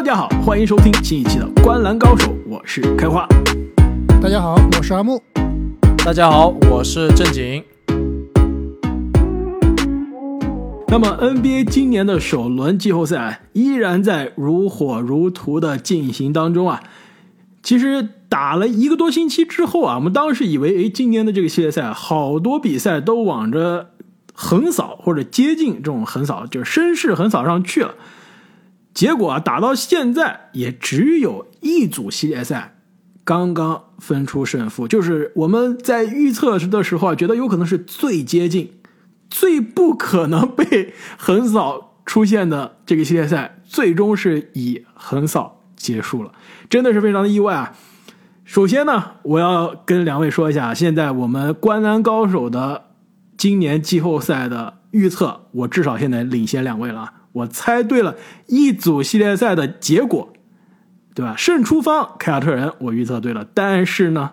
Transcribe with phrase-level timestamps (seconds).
[0.00, 3.28] 大家好，欢迎收听新一期的《观澜高手》，我是开花。
[4.18, 5.22] 大家好，我是阿木。
[5.98, 7.62] 大家好，我是正经。
[10.88, 16.82] 那么 NBA 今年的首轮季后赛依然在如火如荼的进行当中啊。
[17.62, 23.90] 其实打了一个多星期之后啊，我们当时以为，哎，今年的这个系列赛好多比赛都往着
[24.32, 27.96] 横扫或者接近这种横扫，就是绅士横扫上去了。
[28.94, 32.76] 结果啊，打到现在也只有一组系列赛
[33.24, 38.72] 刚刚分出胜负，就是我们在预测的时候啊，觉得有可能是最接近。
[39.32, 46.32] 最不可能被横扫出现的这个系列赛，最终是以横扫结束了，
[46.68, 47.72] 真的是非常的意外啊！
[48.44, 52.86] 首先呢，我要跟两位说一下，现在我们观澜高手的
[53.36, 60.32] 今年季后赛的预测，我至少现在领先两位了，我猜对了一组系列赛的结果，
[61.14, 61.34] 对吧？
[61.36, 64.32] 胜出方凯尔特人我预测对了，但是呢，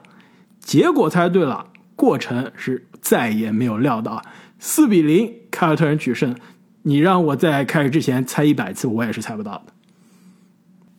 [0.59, 4.21] 结果猜对了，过程是再也没有料到。
[4.59, 6.35] 四比零，凯尔特人取胜。
[6.83, 9.73] 你让我在开始之前猜一百次，我也是猜不到的。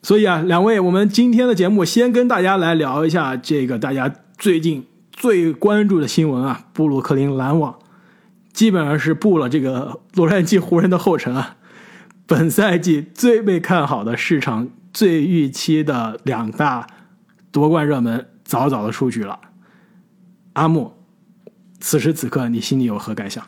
[0.03, 7.75] 所以啊，两位，我们今天的节目先跟大家来聊一下这个大家最近最关注的新闻啊，布鲁克林篮网
[8.53, 11.57] 基本上是步了这个洛杉矶湖人的后尘啊。
[12.29, 16.87] 本赛季最被看好的市场最预期的两大
[17.51, 19.41] 夺冠热门，早早的出局了。
[20.53, 20.93] 阿木。
[21.81, 23.43] 此时此刻，你心里有何感想？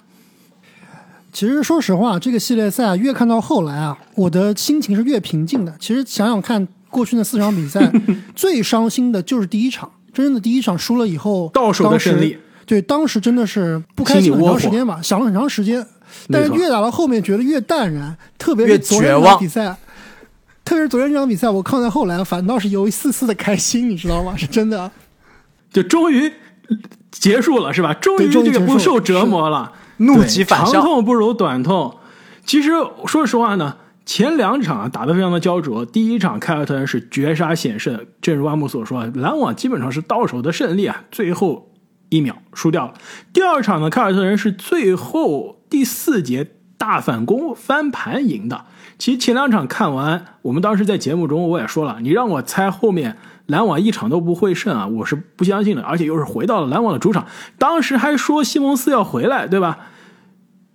[1.30, 5.76] 其实说实话，这个系列赛啊越看到后来啊，我的心情是越平静的。
[5.78, 7.92] 其实想想看，过去那四场比赛，
[8.34, 15.86] 最伤心的就是第一场，真正的第一场输了以后，到手的胜利，对，当时真的是不开心很长时间吧，想了很长时间。
[16.28, 19.76] 但是越打到后面，觉得越淡然，特别是昨天这场比赛，
[20.64, 24.36] 特别是昨天这场比赛，我看到后来反倒是有一丝丝的开心，你知道吗？
[24.36, 24.90] 是真的，
[25.72, 26.32] 就终于。
[27.10, 27.92] 结束了是吧？
[27.94, 30.74] 终于这个不受折磨了，怒极反笑。
[30.74, 31.96] 长痛不如短痛。
[32.46, 32.70] 其实
[33.06, 33.76] 说实话呢，
[34.06, 35.84] 前两场打得非常的焦灼。
[35.84, 41.72] 第一场凯尔特人是绝杀险胜，正如阿木所说，篮网基本上是到手的胜利啊，最后
[42.08, 42.94] 一秒输掉了。
[43.32, 48.66] 第二场呢，凯尔特人是最后第四节大反攻翻盘赢的。
[48.98, 53.16] 其实前两场看完，我们当时在节目中我也说了，你让我猜后面。
[53.46, 54.86] 篮网一场都不会胜啊！
[54.86, 57.26] 我是不相信的，而且又是回到了篮网的主场，
[57.58, 59.76] 当时还说西蒙斯要回来，对吧？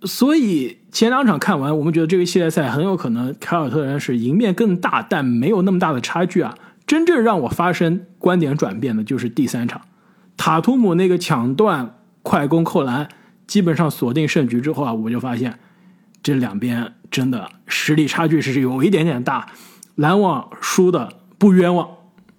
[0.02, 6.54] 所以前两场看完，我们觉得这个系列赛很有可能凯尔特人是赢面更大，但没有那么大的差距啊。
[6.86, 9.80] 真正让我发生观点转变的就是第三场，
[10.36, 13.08] 塔图姆那个抢断、快攻、扣篮，
[13.46, 15.58] 基本上锁定胜局之后啊，我就发现
[16.22, 19.52] 这两边真的实力差距是有一点点大，
[19.94, 21.88] 篮网输的不冤枉。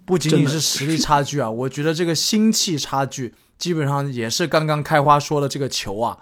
[0.04, 6.18] 不仅仅是实力差距啊，我觉得这个心气差距基本上也是刚刚开花说的这个球啊，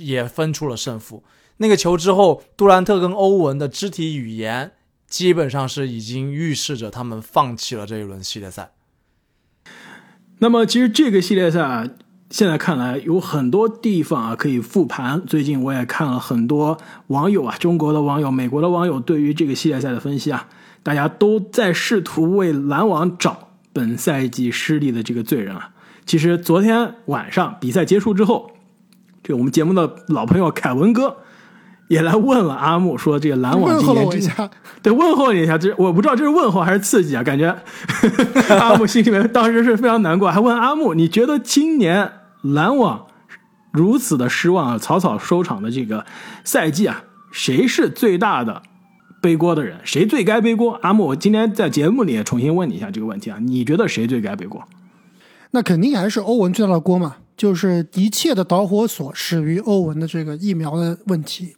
[0.00, 1.24] 也分出了胜负。
[1.56, 4.72] 那个球之后，杜兰特跟欧文的肢体语言
[5.08, 8.70] 基本上是已经预示着他们放弃了这一轮系列赛。
[10.38, 11.88] 那么，其实这个系列赛啊，
[12.30, 15.22] 现在看来有很多地方啊可以复盘。
[15.26, 16.78] 最近我也看了很多
[17.08, 20.48] 网友啊，中国的网友、美国的网友对于这个系列赛的分析啊。
[20.82, 25.70] 大家都在试图为篮网找本赛季失利的这个罪人啊！
[26.04, 28.52] 其实昨天晚上比赛结束之后，
[29.24, 31.16] 这我们节目的老朋友凯文哥
[31.88, 34.30] 也来问了阿木，说这个篮网今年之
[34.80, 37.22] 对问候你一下， 这我不知道这是问候还是刺激啊？
[37.24, 37.52] 感觉
[38.56, 42.08] 阿木心里面当时是非常难过，还问阿木，你觉得今年
[42.42, 43.06] 篮网
[43.72, 46.06] 如此的失望啊，草草收场的这个
[46.44, 48.62] 赛季啊，谁是最大的？
[49.22, 50.78] 背锅的人谁最该背锅？
[50.82, 54.62] 阿木，我今天在节目里也重新问你一下这个问题啊，你觉得谁最该背锅？
[55.50, 61.56] 那肯定还是欧文最大的锅嘛，就是一切的导火索始于欧文的这个疫苗的问题。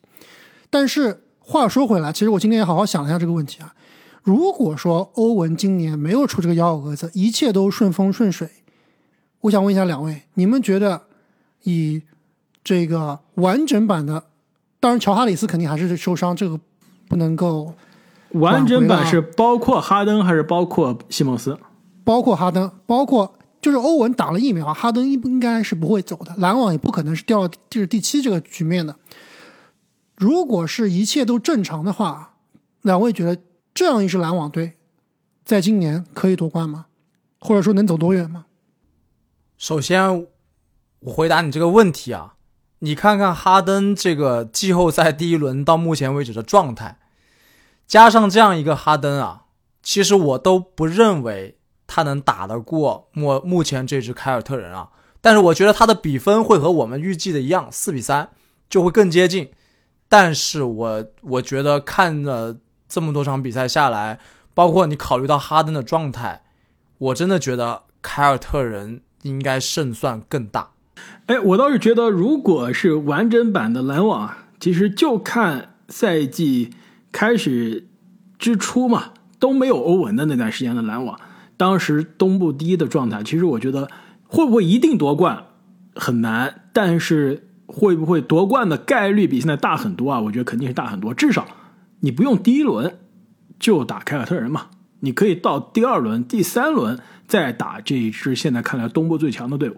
[0.71, 3.75] 但是话说回来，其实我今天也好好想了一下这个问题啊。
[4.23, 8.49] 如果说欧文今年没有出这个幺蛾子，一切都顺风顺水，
[9.41, 11.03] 我想问一下两位，你们觉得
[11.63, 12.03] 以
[12.63, 14.25] 这个完整版的，
[14.81, 16.61] 当然乔哈里斯肯定还是受伤这个。
[17.11, 17.73] 不能够
[18.33, 21.59] 完整版是包括哈登还是包括西蒙斯？
[22.05, 23.33] 包括哈登，包括
[23.63, 28.95] 就是欧文打了疫苗，哈登应应该是不会走的，篮网也不可能是掉就是第七这个局面的。
[30.19, 32.35] 如果是一切都正常的话，
[32.83, 33.41] 两位觉得
[33.73, 34.75] 这样一支篮网队
[35.47, 36.85] 在今年可以夺冠吗？
[37.41, 38.45] 或者说能走多远吗？
[39.59, 40.29] 首先，
[41.01, 42.35] 我回答你这个问题啊。
[42.79, 46.97] 你看看哈登这个季后赛第一轮到目前为止的状态，
[47.85, 49.47] 加上这样一个哈登啊，
[49.83, 51.59] 其实我都不认为
[51.89, 54.91] 他能打得过目目前这支凯尔特人啊。
[55.21, 58.31] 但是我觉得他的比分会和我们预计的一样，四比三
[58.71, 59.51] 就会更接近。
[60.09, 62.57] 但是我我觉得看了
[62.89, 64.21] 这么多场比赛下来，
[64.55, 66.45] 包括你考虑到哈登的状态，
[66.99, 70.71] 我真的觉得凯尔特人应该胜算更大。
[71.27, 76.71] 哎，我倒是觉得，如果是完整版的篮网，其实就看赛季
[77.13, 77.87] 开始
[78.39, 81.19] 之初嘛，都没有欧文的那段时间的篮网，
[81.57, 83.91] 当时东部第一的状态，其实我觉得
[84.27, 85.45] 会不会一定夺冠
[85.95, 90.21] 很难，但是会不会夺冠的概率比现在大很多啊？
[90.21, 91.47] 我觉得肯定是大很多，至少
[92.01, 92.99] 你不用第一轮
[93.61, 94.69] 就打凯尔特人嘛，
[95.01, 99.77] 你可以到第二轮、第三轮再打这一支现在看来东部最强的队伍。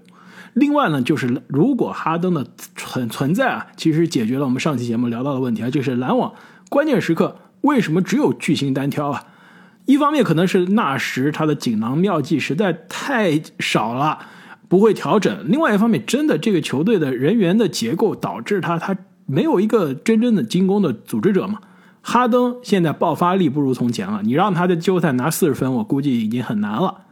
[0.55, 6.35] 另外呢，就是如果哈登的存存在啊，其实解决了我们上期节目聊到的问题啊，就是篮网
[6.69, 9.25] 关键时刻为什么只有巨星单挑啊？
[9.87, 14.19] 一方面可能是纳什他的锦囊妙计实在太少了，
[14.69, 18.97] 不会调整；另外一方面，真的这个球队的人员的结构导致他他
[19.27, 21.61] 没有一个真正的进攻的组织者嘛。
[22.03, 27.03] 哈登现在爆发力不如从前了，你让他在季后赛拿四十分，我估计已经很难了。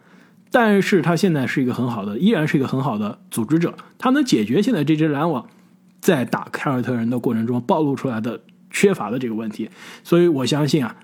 [0.50, 5.46] 但是他现在是一个很好的，依然是一个很好的组织者，他能解决现在这支篮网
[6.00, 8.40] 在打凯尔特人的过程中暴露出来的
[8.70, 9.68] 缺乏的这个问题。
[10.02, 10.96] 所以我相信啊，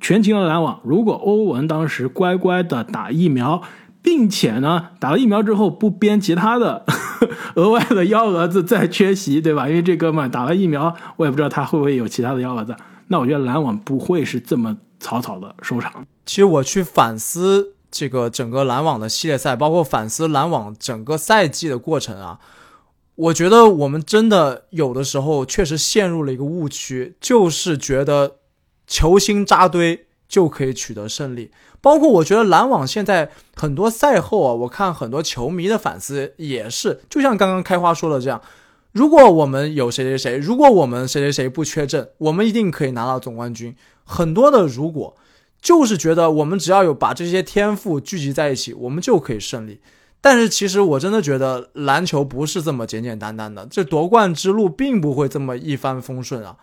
[0.00, 3.60] 全勤的篮网，如果欧文当时乖乖的打疫苗，
[4.00, 6.86] 并且呢打了疫苗之后不编其他的
[7.56, 9.68] 额外的幺蛾子再缺席，对吧？
[9.68, 12.74] 因为这哥们打了疫苗，我也不知道他会不会有其他的幺蛾子。
[13.08, 16.06] 那我觉得篮网不会是这么草草的收场。
[16.24, 17.72] 其实我去反思。
[17.88, 22.38] 这个整个篮网的系列赛，包括反思篮网整个赛季的过程啊，
[23.14, 28.36] 我觉得我们真的有的时候确实陷入了一个误区，就是觉得
[28.86, 31.50] 球星扎堆就可以取得胜利。
[31.80, 38.42] 包括我觉得篮网现在很多赛后啊，我看很多球迷的反思也是，就像刚刚开花说的这样，
[38.96, 43.76] 如果我们有谁谁谁，如果我们谁谁谁不缺阵，我们一定可以拿到总冠军。
[44.04, 45.16] 很多的如果。
[45.62, 49.80] 就是觉得我们只要有把这些天赋聚集在一起，我们就可以胜利。
[50.20, 56.58] 但是其实我真的觉得篮球不是这么简简单单的，这夺冠之路并不会这么一帆风顺啊！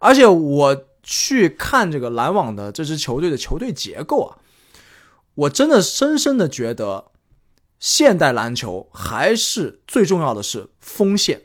[0.00, 4.38] 而且我去看这个篮网的这支球队的球队结构啊，
[5.34, 7.04] 我真的深深的觉得，
[7.78, 11.42] 现代篮球还是最重要的是锋线，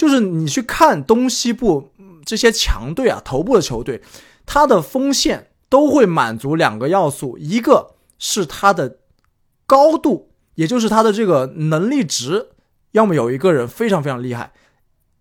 [0.00, 1.90] 就是你去看东西部
[2.24, 4.00] 这些强队啊，头部的球队，
[4.46, 5.48] 他的锋线。
[5.70, 8.98] 都会满足两个要素，一个是它的
[9.66, 12.48] 高度，也就是它的这个能力值，
[12.90, 14.50] 要么有一个人非常非常厉害，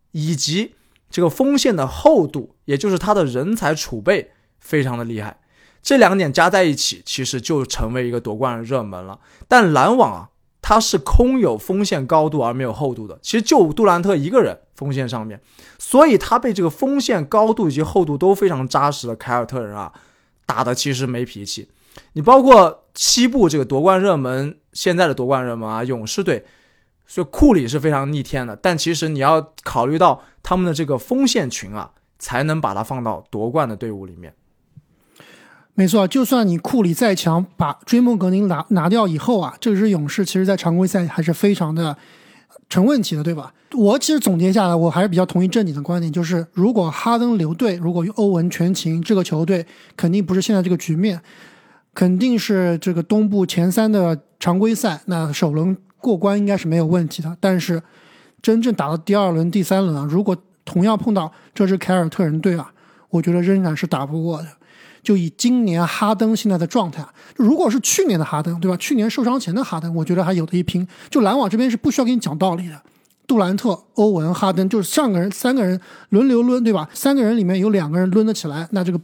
[0.09, 0.73] 以及
[1.11, 5.39] 这个锋线的厚度，也就是他的人才储备非常的厉害。
[5.83, 9.19] 这两点加在一起，其实就成为一个夺冠热门了。
[9.47, 10.29] 但篮网啊，
[10.69, 15.42] 他是空有锋线高度而没有厚度的，其实就杜兰特一个人锋线上面，
[15.80, 19.92] 所以他被这个锋线高度以及厚度都非常扎实的凯尔特人啊。
[20.45, 21.68] 打的其实没脾气，
[22.13, 26.45] 你包括西部这个夺冠热门，现在的夺冠热门啊，勇士队，
[27.07, 28.55] 所以库里是非常逆天的。
[28.55, 31.89] 但其实你要考虑到他们的这个锋线群啊，
[32.20, 34.32] 才能把它放到夺冠的队伍里面。
[35.79, 41.95] 没错，就算你库里再强，把追梦格林拿拿掉以后啊，这支勇士其实在常规赛还是非常的
[42.69, 43.53] 成问题的，对吧？
[43.74, 51.21] 我其实总结下来，我还是比较同意正经的观点，就是如果哈登留队，如果欧文全勤，这个球队肯定不是现在这个局面，
[51.93, 57.38] 肯定是这个东部前三的常规赛，那首轮过关应该是没有问题的。
[57.39, 57.81] 但是
[58.41, 62.69] 真正打到第二轮、第三轮啊，如果同样碰到这支凯尔特人队啊，
[63.12, 64.48] 我觉得仍然是打不过的。
[65.10, 67.04] 就以今年哈登现在的状态，
[67.36, 68.78] 如果是去年的哈登，对吧？
[68.78, 70.88] 去年受伤前的哈登，我觉得还有的一拼。
[71.10, 72.80] 就篮网这边是不需要给你讲道理的。
[73.25, 76.88] 杜兰特、欧文、哈登，就是上个人三个人轮流抡，对吧？
[76.94, 79.01] 三个人里面有两个人抡得起来，那这个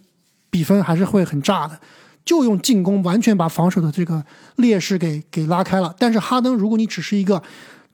[0.52, 1.80] 比分还是会很炸的。
[2.24, 4.24] 就用进攻完全把防守的这个
[4.58, 5.96] 劣势给给拉开了。
[5.98, 7.42] 但是哈登，如果你只是一个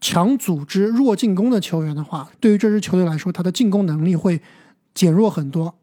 [0.02, 4.42] 强组织、弱进攻的球员的话，对于这支球队来说，他的进攻能力会
[4.94, 5.76] 减弱很多。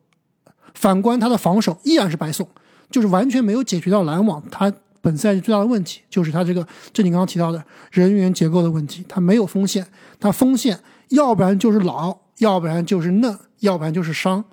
[0.78, 2.48] 反观他的防守依然是白送，
[2.88, 9.84] 就是完全没有解决到篮网他本赛季最大的问题，就是他这个，这你刚刚提到的人员结构的问题，他没有锋线。
[10.20, 14.44] 他锋线，要不然就是老，要不然就是嫩，要不然就是伤，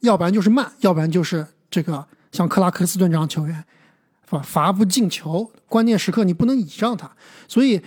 [0.00, 3.64] 要不然就是慢，要不然就是这个像克拉克斯顿这样球员，
[4.26, 7.10] 罚罚不进球，关键时刻你不能倚仗他。
[7.48, 7.80] 所以，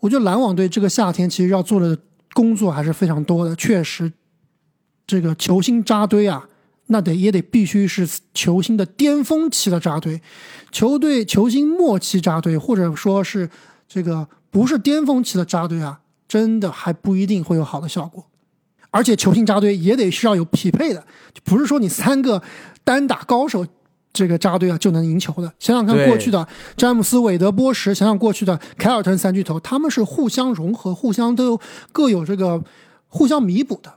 [0.00, 1.98] 我觉得篮网队这个夏天其实要做的
[2.34, 3.54] 工作还是非常多的。
[3.56, 4.12] 确实，
[5.06, 6.48] 这个球星扎堆啊，
[6.88, 10.20] 那得也得必须是球星的巅峰期的扎堆，
[10.70, 13.48] 球队球星末期扎堆，或者说是
[13.86, 18.26] 这个不是巅峰期的扎堆啊，真的还不一定会有好的效果。
[18.90, 21.06] 而且球星扎堆也得需要有匹配的，
[21.44, 22.42] 不是说你三个
[22.84, 23.66] 单打高手
[24.14, 25.52] 这个扎堆啊就能赢球的。
[25.58, 31.60] 想想看过去的詹姆斯、韦德、波什，想想过去的凯尔特人三巨头，他们是互相融合、互相都
[31.92, 32.64] 各有这个
[33.08, 33.92] 互相弥补的。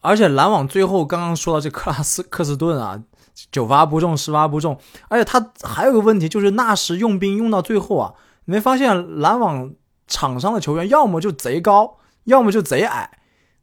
[0.00, 3.02] 而且篮网最后刚刚说到这克拉斯克斯顿啊，
[3.50, 4.78] 九发不中十发不中，
[5.08, 8.14] 而且他还有个问题就是纳什用兵用到最后啊，
[8.44, 9.72] 你没发现篮网
[10.06, 13.18] 场上的球员要么就贼高，要么就贼矮，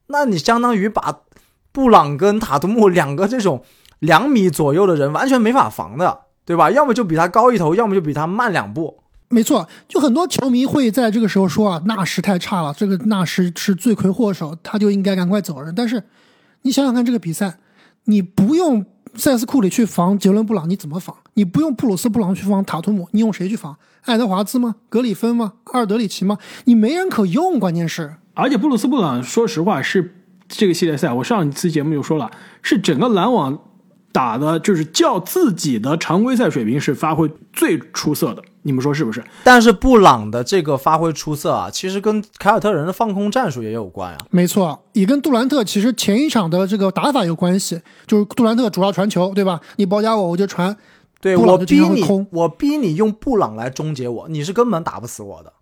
[0.08, 1.22] 那你相当于把
[1.72, 3.64] 布朗跟塔图姆两个这种
[4.00, 6.70] 两米左右的人完全没法防的，对吧？
[6.70, 9.00] 要么就比他高一头，要么就比他慢两步。
[9.30, 15.74] 没错，就很多球迷会在这个时候说啊，纳什太差了，这个纳什是罪魁祸首，他就应该赶快走人。
[15.74, 16.04] 但是。
[16.66, 17.60] 你想想看，这个比赛，
[18.06, 21.16] 你不用塞斯库里去防杰伦布朗，你怎么防？
[21.36, 23.78] 你不用布鲁斯布朗去防塔图姆，你用谁去防？
[24.02, 24.78] 爱德华兹吗？
[24.90, 25.54] 格里芬吗？
[25.66, 26.40] 阿尔德里奇吗？
[26.64, 28.16] 你没人可用，关键是。
[28.34, 30.16] 而且布鲁斯布朗，说实话是
[30.48, 32.32] 这个系列赛，我上一次节目就说了，
[32.64, 33.60] 是整个篮网
[34.16, 38.42] 打的，就是较自己的常规赛水平是发挥最出色的。
[38.62, 39.22] 你们说是不是？
[39.44, 44.18] 但是布朗的这个发挥出色啊，其实跟凯尔特人的放空战术也有关啊。
[44.32, 47.82] 没错，也跟杜兰特其实前一场的这个打法有关系。
[48.08, 49.60] 就是杜兰特主要传球，对吧？
[49.76, 50.76] 你包夹我，我就传。
[51.22, 55.54] 对我逼你，我逼你用布朗来终结我，你是根本打不死我的。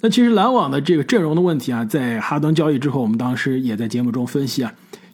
[0.00, 4.72] 那其实篮网的这个阵容的问题啊，在哈登交易之后，我们当时也在节目中分析啊，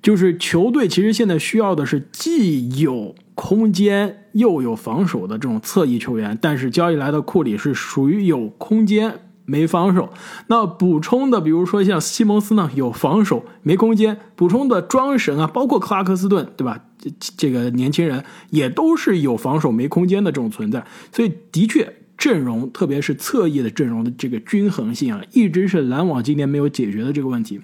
[0.08, 3.14] 就是球队其实现在需要的是既有。
[3.34, 10.08] 空间又有防守的这种侧翼球员，但是交易来的库里是属于有空间没防守。
[10.46, 14.18] 那补充的，比如说像西蒙斯呢，有防守没空间。
[14.34, 16.86] 补充的庄神啊，包括克拉克斯顿，对吧？
[16.98, 20.84] 这这个年轻人也都是有防守没空间的这种存在。
[21.12, 27.60] 所以的确，阵容特别是侧翼的阵容的这个均衡性啊，一直是篮网今年没有解决的这个问题。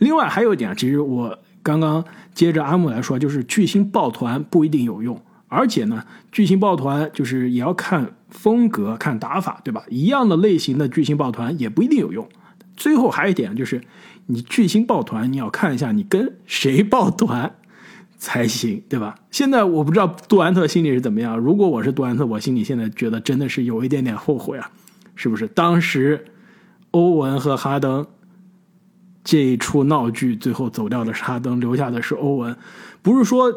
[0.00, 1.38] 另外还有一点，其实我。
[1.64, 2.04] 刚刚
[2.34, 9.82] 接着阿木来说，就是巨星抱团不一定有用，而且呢，巨星抱团就是也要看风格、看打法，对吧？
[9.88, 12.28] 一样的类型的巨星抱团也不一定有用。
[12.76, 13.80] 最后还有一点就是，
[14.26, 17.54] 你巨星抱团，你要看一下你跟谁抱团
[18.18, 19.14] 才行，对吧？
[19.30, 21.38] 现在我不知道杜兰特心里是怎么样。
[21.38, 24.70] 如果我是杜兰特，我心里现在觉得真的是有一点点后悔啊，
[25.14, 25.46] 是不是？
[25.48, 26.26] 当时
[26.90, 28.06] 欧文和哈登。
[29.24, 32.54] 这一出闹剧，最后走掉的是哈登，留下的是欧文。
[33.02, 33.50] 不是说，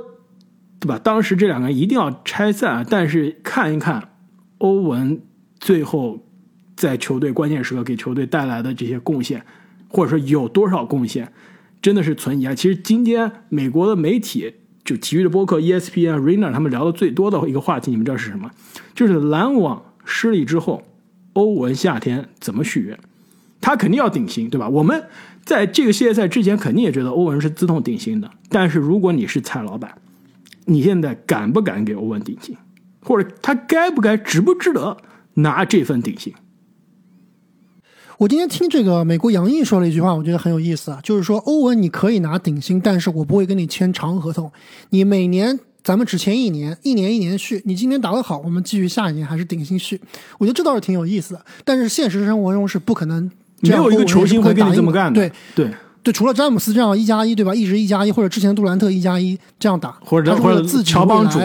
[0.80, 0.98] 对吧？
[0.98, 4.10] 当时这两个人一定要拆散，但是看一看
[4.60, 5.22] 欧文
[5.60, 6.26] 最后
[6.76, 9.46] 在球队关键时刻给球队带来的这些贡献，
[9.90, 11.34] 或者说有多少贡献，
[11.82, 12.56] 真的是存疑啊。
[12.56, 14.54] 其实今天美国的媒体，
[14.86, 18.50] 就体育的播客 ESPN、r i n e r 他们聊的最多的一个话题，你们知道是什么？
[18.96, 20.84] 就是篮网失利之后，
[21.34, 22.98] 欧文夏天怎么续约？
[23.62, 24.68] 他肯定要顶薪，对吧？
[24.68, 25.04] 我们。
[25.48, 28.30] 在这个系列赛之前，肯定也觉得欧文是自动顶薪的。
[28.50, 29.98] 但是如果你是蔡老板，
[30.66, 32.58] 你现在敢不敢给欧文顶薪，
[33.00, 34.98] 或者他该不该、值不值得
[35.36, 36.34] 拿这份顶薪？
[38.18, 44.52] 我今天听这个美国杨毅说了一句话，我觉得很有意思啊，就是说欧文你可以拿顶薪，但是我不会跟你签长合同。
[44.90, 47.62] 你每年咱们只签一年，一年一年续。
[47.64, 50.02] 你今年打得好，我们继续下一年还是顶薪续。
[50.40, 51.46] 我觉得这倒是挺有意思的。
[51.64, 53.32] 但是现实生活中是不可能。
[53.62, 55.74] 没有一个球星会跟你这么干的，对对
[56.04, 57.54] 对，除了詹姆斯这样一加一，对吧？
[57.54, 61.40] 一直一加一，或者之前杜兰特一加一这样打，或者或者自己乔帮主，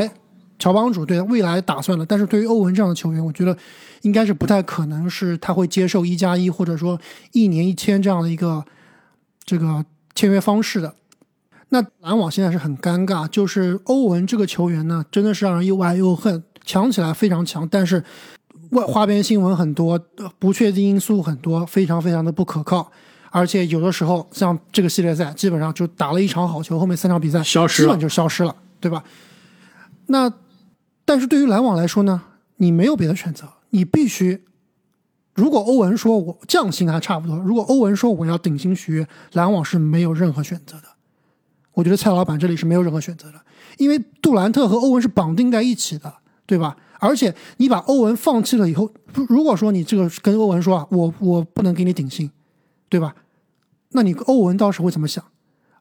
[0.59, 2.04] 乔帮主对未来打算了。
[2.04, 3.57] 但是对于欧文这样的球员，我觉得
[4.02, 7.00] 应该是不太可能是他会接受一加一，或者说
[7.33, 8.62] 一年一签这样的一个
[9.45, 10.95] 这个签约方式的。
[11.71, 18.04] 那篮网现在是很尴尬，就是欧文这个球员呢，真的是让人又爱又恨，强起来非常强，但是。
[18.73, 19.99] 外花边新闻很多，
[20.38, 22.91] 不确定因素很多，非常非常的不可靠。
[23.31, 29.05] 而且有的时候，像这个系列赛，基本上就打了一场好球，后面三场比赛消失，基本就消失了，对吧？
[30.07, 30.33] 那
[31.05, 32.23] 但是对于篮网来说呢，
[32.57, 34.45] 你没有别的选择，你必须。
[35.35, 40.85] 如果欧文说我降薪还差不多，如果欧文说我要顶薪续约，篮网是没有任何选择的。
[41.73, 43.41] 我觉得蔡老板这里是没有任何选择的，
[43.79, 46.76] 因为杜兰特和欧文是绑定在一起的，对吧？
[47.02, 48.88] 而且你把欧文放弃了以后，
[49.28, 52.30] 如果说你这个跟欧文说啊，我我不能给你顶薪，
[52.88, 53.12] 对吧？
[53.90, 55.25] 那你欧文到时会怎么想？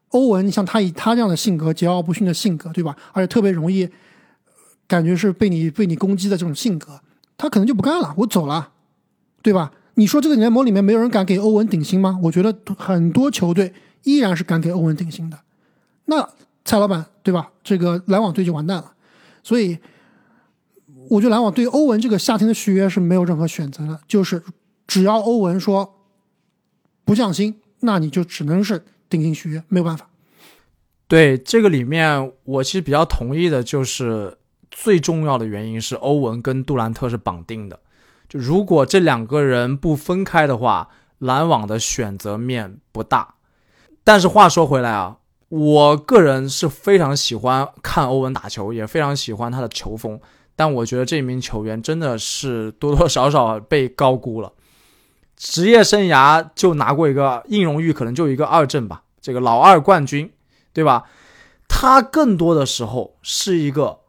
[0.10, 2.98] 欧文，你像他以他这样的性格，桀骜不驯的性格，对吧？
[3.14, 3.88] 而且特别容易
[4.88, 7.00] 感觉是被你被你攻击的这种性格，
[7.38, 8.72] 他可能就不干了，我走了，
[9.44, 9.72] 对吧？
[9.94, 12.20] 你说这个联盟里面没有人敢给欧文顶薪吗？
[12.24, 13.72] 我觉得很多球队
[14.06, 15.38] 依然是敢给欧文顶薪的。
[16.06, 16.28] 那
[16.66, 17.52] 蔡老板对吧？
[17.64, 18.94] 这个篮网队就完蛋了。
[19.44, 19.78] 所以，
[21.12, 24.42] 我觉得篮网对欧文这个夏天的续约是没有任何选择的，就是
[24.88, 26.06] 只要欧文说
[27.04, 30.08] 不降薪，那你就只能是定薪续约，没有办法。
[31.10, 34.38] 对这个里面，我其实比较同意的，就是
[34.70, 37.78] 最重要的原因是欧文跟杜兰特是绑定的。
[38.30, 40.88] 就如果这两个人不分开的话，
[41.18, 43.36] 篮网的选择面不大。
[44.06, 45.18] 但是话说回来啊，
[45.50, 50.18] 我个人是非常喜欢看欧文打球，也非常喜欢他的球风。
[50.62, 54.54] 但我觉得这名球员真的是多多少少被高估了。
[55.36, 60.32] 职业生涯就拿过一个硬荣誉，可能就一个二阵吧，这个老二冠军。
[60.74, 61.04] 对吧？
[61.68, 64.00] 他更多的时候是一个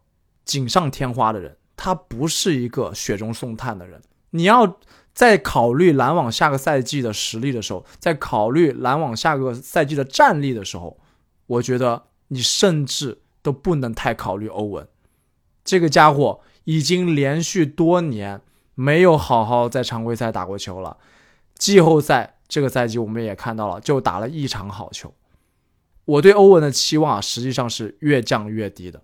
[0.44, 4.00] 锦上添花的人，他不是一个雪中送炭的人。
[4.30, 4.78] 你要
[5.12, 10.97] 在考虑篮网下个赛季的实力的时候，在考虑篮网下个赛季的战力的时候，
[11.49, 14.87] 我觉得你甚至都不能太考虑欧文。
[15.64, 18.40] 这个家伙已经连续多年
[18.75, 20.97] 没有好好在常规赛打过球了，
[21.54, 25.14] 季后赛这个赛季我们也看到了，就打了一场好球。
[26.04, 29.02] 我对欧文的期望啊，实际上是越降越低的。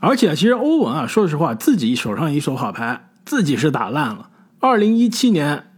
[0.00, 4.30] 而且，其实欧文啊，说实话，自己手上一手好牌，自己是打烂了。
[4.60, 5.72] 二零一七年，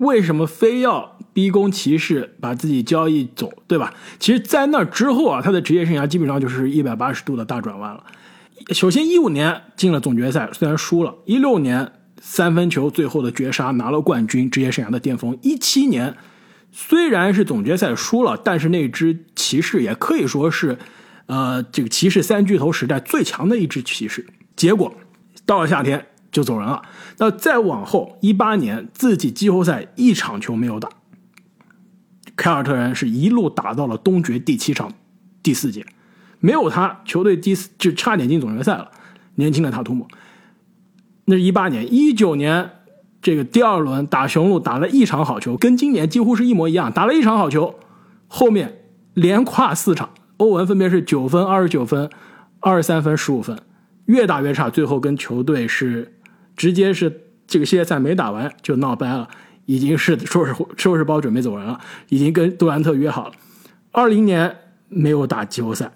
[0.00, 3.94] 为什么非要逼宫骑士把自己交易走，对吧？
[4.18, 8.04] 其实，在那之后啊，他的职业生涯基本上就是一百八十度的大转弯了。
[8.70, 16.16] 首先，一五年进了总决赛，虽然输了；一六年三分球最后的绝杀拿了冠军，职业生涯的巅峰；一七年。
[16.74, 20.78] 虽然是总决赛输了，但是那支骑士也可以说是，
[21.26, 24.26] 呃，这个骑士三巨头时代最强的一支骑士。
[24.56, 24.94] 结果
[25.44, 26.80] 到了夏天就走人了。
[27.18, 30.88] 那再往后，一八年自己季后赛一场球没有打，
[32.36, 34.94] 凯尔特人是一路打到了东决第七场
[35.42, 35.84] 第四节，
[36.42, 38.90] 没有他，球队第四就差点进总决赛了。
[39.36, 40.06] 年轻的塔图姆，
[41.24, 42.72] 那是一八年，一九年。
[43.24, 47.76] 这个第二轮打雄鹿打了一场好球，跟今年几乎是一模一样，打了一场好球，
[48.26, 48.80] 后面
[49.14, 52.10] 连跨四场，欧文分别是九分、二十九分、
[52.58, 53.56] 二十三分、十五分，
[54.06, 56.18] 越打越差，最后跟球队是
[56.56, 59.28] 直接是这个系列赛没打完就闹掰了，
[59.66, 61.78] 已经是收拾收拾包准备走人了，
[62.08, 63.34] 已经跟杜兰特约好了，
[63.92, 64.56] 二零年
[64.88, 65.92] 没有打季后赛。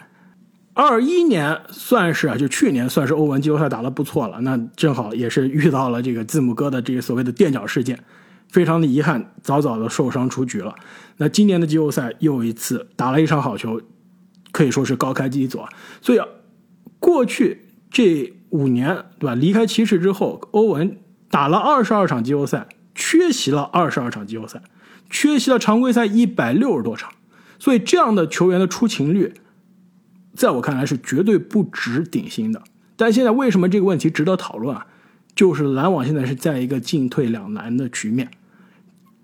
[0.79, 7.99] 二一年算是啊，就去年算是欧文季后赛打得不错了，那正好也是遇到了这个字母哥的这个所谓的垫脚事件，
[8.51, 10.75] 非常的遗憾，早早的受伤出局了。
[11.17, 13.81] 那今年的季后赛又一次打了一场好球，
[14.53, 15.69] 可以说是高开低走啊。
[16.03, 16.21] 所以
[17.01, 19.35] 过去这五年，对吧？
[19.35, 20.99] 离开骑士之后，欧文
[21.31, 24.61] 打了二十二场季后赛，缺席了二十二场季后赛，
[25.09, 27.11] 缺席了常规赛一百六十多场，
[27.59, 29.33] 所以这样的球员的出勤率。
[30.37, 32.63] 在我看来是绝对不值顶薪的，
[32.95, 34.87] 但现在为什么这个问题值得讨论啊？
[35.35, 38.31] 就是篮网现在是在一个进退两难的局面，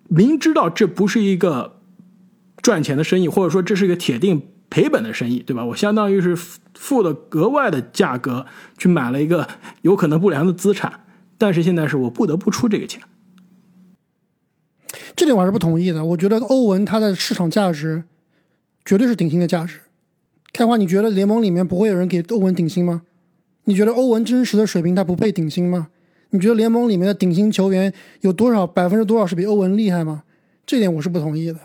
[0.09, 1.81] 明知道这不是一个
[2.61, 5.65] 赚钱的生意，或者说这是一个铁定赔本的生意，对吧？
[5.65, 6.37] 我相当于是
[6.75, 8.45] 付了额外的价格
[8.77, 9.49] 去买了一个
[9.81, 11.05] 有可能不良的资产，
[11.39, 13.03] 但是现在是我不得不出这个钱。
[15.17, 18.05] 这点我还是不同意的，我觉得欧文他的市场价值
[18.85, 19.81] 绝对是顶薪的价值。
[20.53, 23.03] 开花，你觉得联盟里面不会有人给欧文顶薪吗？
[23.65, 25.89] 你觉得欧文真实的水平他不配顶薪吗？
[26.31, 30.25] 你觉得联盟里面的顶薪球员有多少百分之多少是比欧文厉害吗？
[30.67, 31.59] 这点我是不同意的。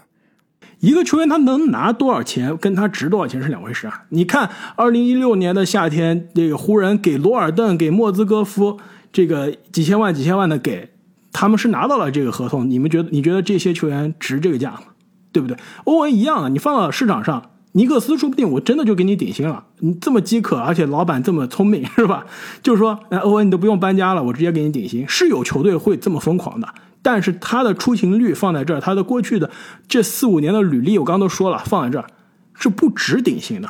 [0.80, 4.06] 一个球员他能拿多少钱，跟他值多少钱是两回事啊！
[4.10, 8.80] 你看，二零一六年的夏天，这个湖人给罗尔顿、给莫兹戈夫
[9.12, 10.92] 这个几千万、几千万的给，
[11.32, 12.70] 他们是拿到了这个合同。
[12.70, 13.10] 你们觉得？
[13.12, 14.84] 你觉得这些球员值这个价吗？
[15.32, 15.58] 对不对？
[15.86, 17.52] 欧文一样的，你放到市场上。
[17.78, 22.26] 尼克斯说不定我真的就给你顶薪了，你这么饥渴，而且老板这么聪明，是吧？
[22.64, 25.08] 就是说，哎，欧文你都不用搬家了，我直接给你顶薪。
[25.08, 29.52] 是有球队会这么疯狂的，但是他的出勤率放在这儿，他的过去的
[29.88, 32.10] 这四五年的履历，我刚刚都说了，放在这儿
[32.56, 33.70] 是不值顶薪的。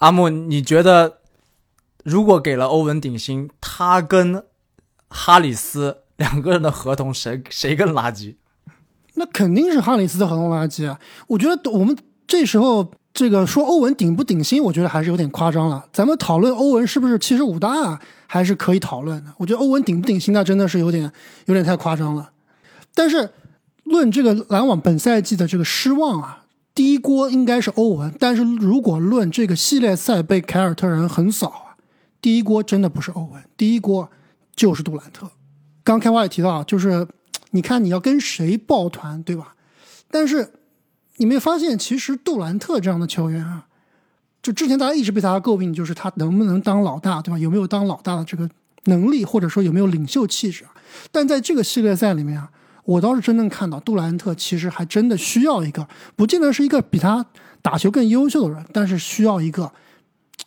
[0.00, 1.20] 阿木，你觉得
[2.04, 4.44] 如果给了欧文顶薪，他跟
[5.08, 8.34] 哈里斯 两个人的合同谁谁更垃圾？
[9.14, 11.00] 那肯定是哈里斯的合同垃圾啊！
[11.28, 11.96] 我觉得我们。
[12.30, 15.84] 这时候，这个说欧文顶不顶薪，我觉得还是有点夸张了。
[15.92, 19.32] 咱们讨论欧文是不是七十五大，还是可以讨论的。
[19.36, 21.10] 我觉得欧文顶不顶薪，那真的是有点
[21.46, 22.30] 有点太夸张了。
[22.94, 23.28] 但是，
[23.82, 28.14] 论这个篮网本赛季的这个失望啊，第一锅应该是欧文。
[28.20, 31.74] 但是如果论这个系列赛被凯尔特人横扫啊，
[32.22, 34.08] 第一锅真的不是欧文，第一锅
[34.54, 35.28] 就是杜兰特。
[35.82, 37.08] 刚开话也提到，就是
[37.50, 39.54] 你看你要跟谁抱团，对吧？
[40.08, 40.52] 但是。
[41.20, 43.66] 你没发现，其实杜兰特这样的球员啊，
[44.42, 47.38] 就之前大家一直被大家诟病，就是他能不能当老大，对吧？
[47.38, 48.48] 有没有当老大的这个
[48.84, 50.64] 能力，或者说有没有领袖气质？
[51.12, 52.48] 但在这个系列赛里面啊，
[52.84, 57.26] 我倒是真正看到杜兰特其实还真的需要一个，不见得是一个比他
[57.60, 59.70] 打球更优秀的人，但是需要一个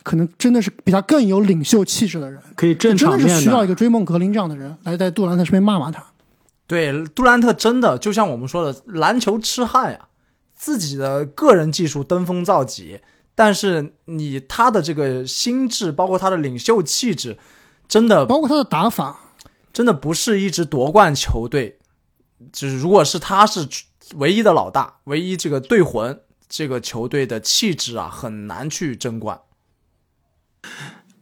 [0.02, 6.04] 可能真的是比他更有领袖气质的人，可以正真场面的是需要一个追梦格林这样的人来在杜兰特身边骂骂他。
[6.66, 10.08] 对，杜兰特真的就像我们说的，篮球痴汉啊，
[10.64, 13.02] 自己的个人技术登峰造极，
[13.36, 17.38] 但是你他的这个心智，包括他的领袖气质，
[17.86, 19.34] 真的包括他的打法，
[19.74, 21.80] 真的不是一支夺冠球队，
[22.54, 23.68] 就是如果是他是
[24.16, 29.42] 唯一的老大，唯一这个队魂，这个球队的气质啊，很难去争冠。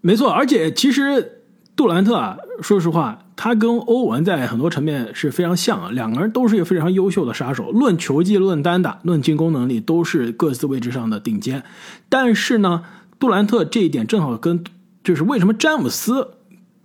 [0.02, 1.41] 没错，而且其实
[1.82, 11.64] 杜兰特啊，说实话，他跟欧文在很多层面是非常像啊，两个人都是一个非常优秀的杀手，论球技、论单打、论进攻能力，都是各自位置上的顶尖。
[12.08, 12.84] 但是呢，
[13.18, 14.64] 杜兰特这一点正好跟
[15.04, 16.36] 就是为什么詹姆斯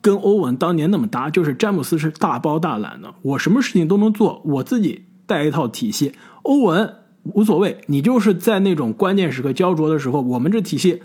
[0.01, 6.13] 跟欧文当年那么搭，就是詹姆斯是大包大揽的，我什么事情都能做，我自己带一套体系。
[6.41, 6.91] 欧文
[7.25, 11.03] 无所谓，你就是在那种关键时刻焦灼的时候，我们这体系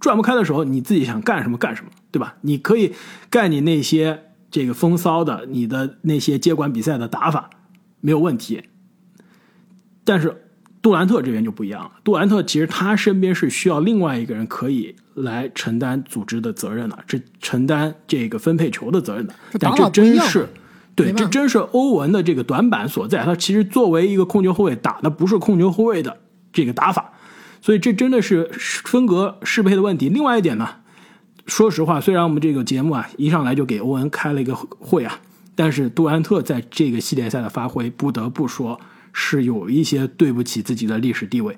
[0.00, 2.34] 转不开的时候，你自己想干什么干什么，对吧？
[2.40, 2.94] 你可以
[3.28, 7.50] 干你那些这个风骚的，你的那些接管比赛的打法
[8.00, 8.62] 没有问题。
[10.02, 10.48] 但是
[10.82, 19.34] 杜兰特这边就不一样了，杜兰特其实他身边是需要另外一个人可以来承担组织的责任的，这承担这个分配球的责任的。
[19.60, 20.48] 但这真是。
[20.96, 23.24] 对，这真是欧文的这个短板所在。
[23.24, 26.18] 他其实作为一个控球后卫，打的不是控球后卫的
[26.52, 27.12] 这个打法，
[27.60, 28.50] 所以这真的是
[28.84, 30.08] 风格适配的问题。
[30.08, 30.68] 另外一点呢，
[31.46, 35.20] 说实话，虽然我们这个节目啊一上来就给欧文开了一个会啊，
[35.54, 38.80] 但是杜兰特在这个系列赛的发挥，不得不说
[39.12, 41.56] 是有一些对不起自己的历史地位。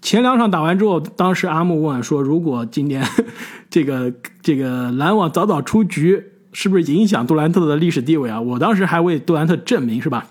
[0.00, 3.06] 前两场打完之后，当时阿木问说：“如果今年
[3.70, 4.12] 这个
[4.42, 10.26] 这个篮网早早出局，是不是影响杜兰特的历史地位啊？”我当时还为杜兰特证明，是吧？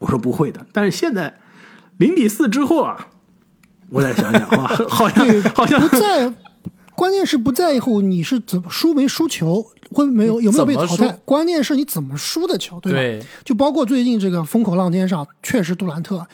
[0.00, 0.66] 我说不会的。
[0.72, 1.38] 但是现在
[1.96, 3.06] 零比四之后啊，
[3.90, 6.32] 我再想想， 啊，好像好像不在，
[6.94, 12.98] 关键是不在乎你是怎么输没输球，会没有有没有被淘汰，关键是你怎么输的球，对吧？
[12.98, 16.26] 对就包括最近这个风口浪尖上，确实杜兰特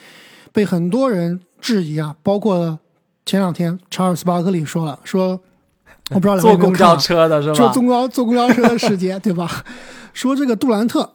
[0.51, 2.79] 被很多人质疑啊，包括
[3.25, 5.39] 前两天查尔斯巴克利说了，说
[6.11, 7.55] 我不知道坐公交车的是吧？
[7.55, 9.63] 坐公交坐公交车的时间，对吧？
[10.13, 11.13] 说这个杜兰特，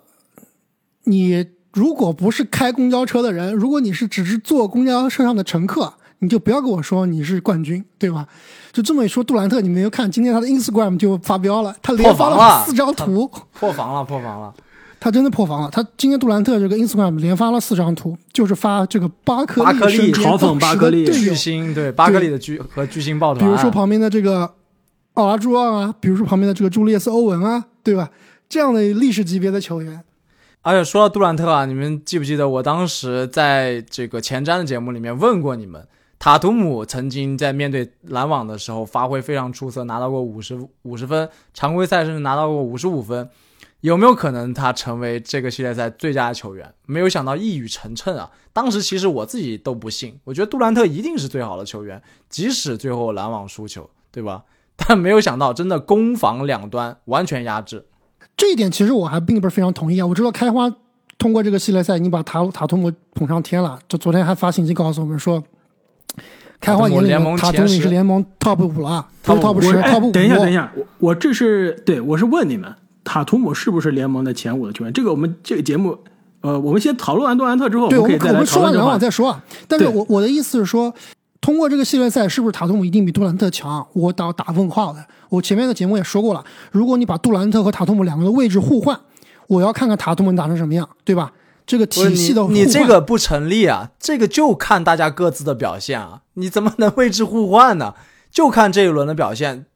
[1.04, 8.26] 你如果不是开公交车的人，如果你是只是坐公交车上的乘客，你就不要跟我说你是冠军，对吧？
[8.72, 14.54] 就这么一说，杜兰特，你没有看今天他的 Instagram 就发飙了，他连发了了四张图，破防了，破防了。
[15.02, 15.70] 他真的破防了。
[15.70, 24.52] 他今天杜兰特这个 Instagram 连发了四张图，就是发这个巴克巴克利嘲讽巴克利的巨星对巴克利的巨和巨星抱团，比如说旁边的这个
[25.14, 28.10] 奥拉朱旺啊，比如说旁边的这个朱利叶斯欧文啊，对吧？
[28.46, 30.02] 这样的历史级别的球员，
[30.60, 35.86] 而且说到杜兰特啊，你们记不记得我当时在这个前瞻的节目里面问过你们，
[36.20, 43.30] 塔图姆曾经在面对篮网的时候发挥非常出色，拿到过五十五十分，常规赛甚至拿到过五十五分，
[43.80, 46.74] 有没有可能他成为这个系列赛最佳球员？
[46.84, 48.30] 没有想到一语成谶啊！
[48.52, 54.44] 当时其实我自己都不信，我觉得杜兰特一定是最好的球员，即使最后篮网输球，对吧？
[54.76, 57.86] 但没有想到，真的攻防两端完全压制。
[58.36, 60.06] 这一点其实我还并不是非常同意啊。
[60.06, 60.70] 我知道开花
[61.16, 65.42] 通过这个系列赛已经把塔塔图姆捧上天了，就昨天还发信息告诉我们说，
[66.60, 67.00] 开图姆
[67.38, 70.12] 前十是联盟 top 五了，top top 十，top 五。
[70.12, 72.70] 等一下，等一下，我我这是对我是问你们，
[73.02, 74.92] 塔图姆是不是联盟的前五的球员？
[74.92, 75.96] 这个我们这个节目，
[76.42, 78.84] 呃，我们先讨论完杜兰特之后，对，我们我们说完篮。
[78.84, 79.42] 网再说啊。
[79.66, 80.94] 但是我我的意思是说，
[81.40, 83.86] 通过这个系列赛，是不是塔图姆一定比杜兰特强？
[83.94, 85.02] 我打打问号的。
[85.30, 89.00] 我前面的节目也说过了，如果你把杜兰特和塔图姆两个的位置互换，
[89.46, 91.32] 我要看看塔图姆打成什么样，对吧？
[91.70, 93.92] 这个不是体系的互换，你，你这个不成立啊！
[94.00, 96.22] 这个就看大家各自的表现啊！
[96.34, 97.94] 你怎么能位置互换呢？
[98.32, 99.66] 就看这一轮的表现，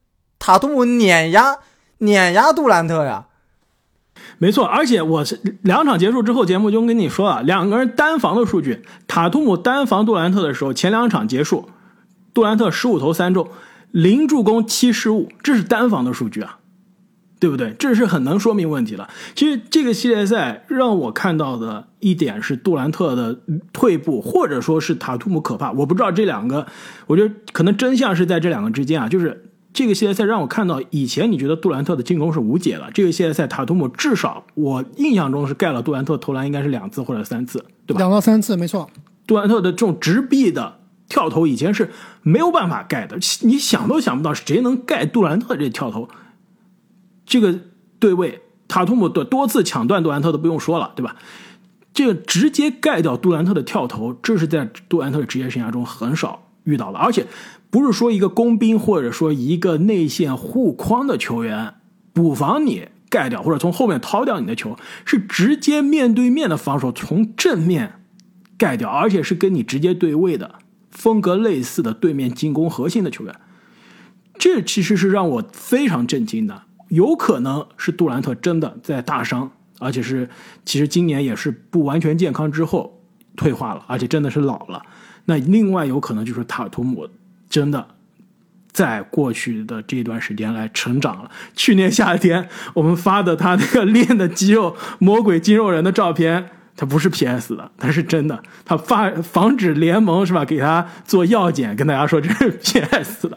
[0.40, 1.58] 塔图姆碾压
[1.98, 3.26] 碾压杜兰特呀！
[4.38, 11.70] 没错，而且我是两场结束之后，节目就跟你说啊，两个人单防的数据，塔图姆单防杜兰特的时候，前两场结束，
[12.32, 13.48] 杜兰特十五投三中，
[13.92, 16.58] 零助攻七失误，这是单防的数据啊，
[17.44, 17.74] 对不对？
[17.78, 19.06] 这是很能说明问题的。
[19.34, 23.38] 其实这个系列赛让我看到的一点是杜兰特的
[23.70, 25.70] 退步，或者说是塔图姆可怕。
[25.72, 26.66] 我不知道这两个，
[27.06, 29.50] 我觉得可能真相是在这两个之间啊，就是。
[29.74, 37.98] 这个系列赛让我看到，以前你觉得杜兰特的进攻是无解的，这个系列赛塔图姆至少我印象中是盖了杜兰特投篮应该是两次或者三次，对吧？
[37.98, 38.88] 两到三次，没错。
[39.26, 40.78] 杜兰特的这种直臂的
[41.08, 41.90] 跳投以前是
[42.22, 46.08] 没有办法盖的，你想都想不到谁能盖杜兰特这跳投。
[47.26, 47.58] 这个
[47.98, 51.16] 对位，塔图姆多多次抢断杜兰特都不用说了，对吧？
[51.92, 57.26] 这个直接盖掉杜兰特的跳投，这是在杜兰特的职业生涯中很少遇到的，而且
[57.70, 61.74] 不是说一个工兵或者说一个内线护框的球员
[62.12, 68.00] 补防你盖掉，或者从后面掏掉你的球，是直接面对面的防守从正面
[68.58, 70.56] 盖掉，而且是跟你直接对位的
[70.90, 73.34] 风格类似的对面进攻核心的球员，
[74.36, 76.62] 这其实是让我非常震惊的。
[76.94, 79.50] 有可能是杜兰特真的在大伤。
[79.80, 80.30] 而且是，
[80.64, 83.02] 其实今年也是不完全健康之后
[83.36, 84.80] 退化了，而且真的是老了。
[85.24, 87.08] 那另外有可能就是塔图姆
[87.50, 87.84] 真的
[88.70, 91.30] 在过去的这段时间来成长了。
[91.56, 98.40] 去年夏天我们发的他那个练的肌肉魔鬼肌肉人的照片，他不是 PS 的，他是真的。
[98.64, 100.44] 他发防止联盟是吧？
[100.44, 103.36] 给他做药检，跟大家说这是 PS 的。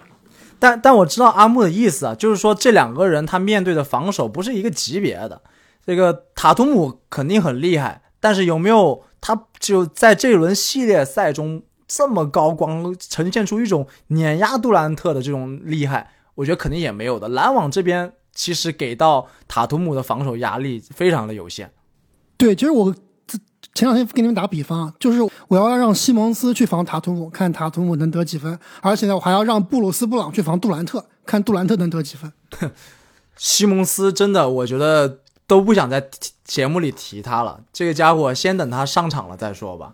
[0.60, 5.42] 但但我知道阿木的意思啊，就是说这两个人他面对的防守不是一个级别的。
[5.86, 16.12] 这个塔图姆肯定很厉害，但是有没有他就在这轮系列赛中这么高光，呈现出一种碾压杜兰特的这种厉害？
[16.36, 17.30] 我觉得肯定也没有的。
[17.30, 21.72] 篮网这边其实给到塔图姆的防守压力非常的有限。
[22.38, 22.94] 对，其实我
[23.78, 32.34] 前两天给你们打比方，就是我要让西蒙斯去防塔图姆，看塔图姆能得几分，而且呢，我还要让布鲁斯布朗去防杜兰特，看杜兰特能得几分。
[33.36, 35.20] 西蒙斯真的，我觉得。
[35.50, 36.10] 都不想在
[36.44, 39.94] 节目里提他了，这个家伙先等他上场了再说吧。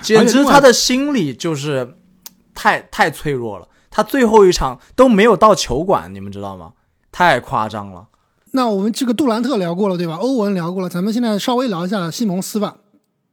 [0.00, 1.98] 简直他的心理就是
[2.54, 6.72] 太太脆弱了，他最后一场都没有到球馆，你们知道吗？
[7.12, 8.06] 太夸张了。
[8.52, 10.14] 那我们这个杜兰特聊过了，对吧？
[10.14, 12.76] 欧文聊过了，咱们现在稍微聊一下西蒙斯吧。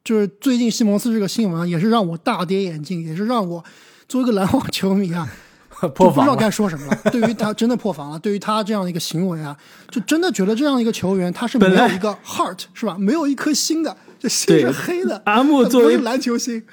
[0.04, 3.64] 就是最近西蒙斯这个新闻，也是让我大跌眼镜，也是让我
[4.08, 5.28] 作为一个篮网球迷啊。
[5.94, 6.98] 不知道该说什么了。
[7.12, 9.56] 对于他真的破防了，对于他这样的一个行为啊，
[9.92, 12.96] 就真的觉得这样一个球员他是没有一个 heart 是吧？
[12.98, 15.22] 没有一颗心的，这心是黑的。
[15.26, 16.64] 阿木作为篮球星，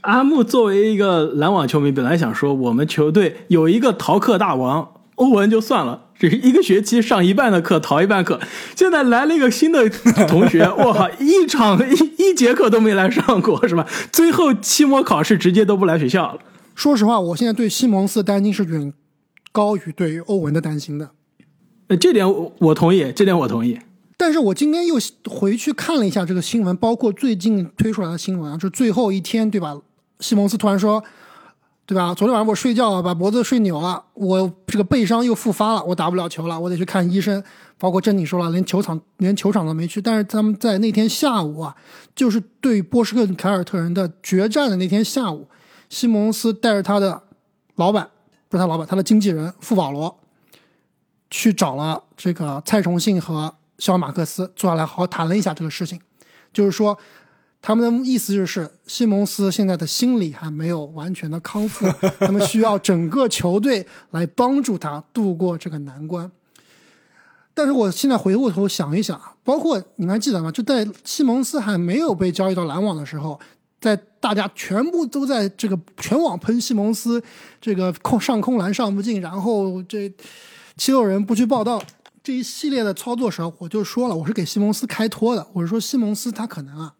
[0.00, 8.40] 阿木作为一个篮网球迷，本来想说我们球队有一个逃课大王欧文就算了，只是一个学期上一半的课逃一半课，
[8.74, 9.88] 现在来了一个新的
[10.26, 13.86] 同学， 我靠，一场一一节课都没来上过是吧？
[14.10, 16.40] 最后期末考试直接都不来学校了。
[16.74, 18.92] 说实话，我现在对西蒙斯担心是远
[19.52, 21.10] 高于对于欧文的担心的。
[21.88, 23.78] 呃，这点我我同意，这点我同意。
[24.16, 24.96] 但是我今天又
[25.28, 29.76] 回去看了一下这个新闻，包括最近推出来的新闻啊，就最后一天，对吧？
[30.20, 31.02] 西蒙斯突然说，
[31.88, 32.12] 对吧？
[32.12, 37.42] 昨天晚上我睡觉把脖子睡扭了，我这个背伤又复发了，我打不了球了，我得去看医生。
[37.78, 39.98] 包括珍妮说了，连球场连球场都没去。
[39.98, 41.74] 但是他们在那天下午啊，
[42.14, 45.48] 就是对波士顿凯尔特人的决战的那天下午。
[45.88, 47.22] 西蒙斯带着他的
[47.76, 48.10] 老板，
[48.50, 50.20] 不是他老板，他的经纪人富保罗，
[51.30, 55.98] 去找了这个蔡崇信和肖马克斯，坐下来好好谈了一下这个事情。
[56.52, 56.98] 就是说，
[57.60, 61.86] 他们的意思就是，西蒙斯现在的心理还没有完全的康复，
[62.20, 66.30] 他们需要整个球队来帮助他度过这个难关。
[67.54, 70.50] 但是我现在回过头想一想，包括你们还记得吗？
[70.52, 73.38] 就在西蒙斯还没有被交易到篮网的时候。
[73.80, 77.22] 在大家全部都在这个全网喷西蒙斯，
[77.60, 80.12] 这个空上空篮上不进，然后这
[80.76, 81.80] 七六人不去报道
[82.20, 85.46] 这一系列的操作时候，我就说了，我是给西蒙斯开脱的。
[85.52, 86.94] 我是说西蒙斯他可能啊，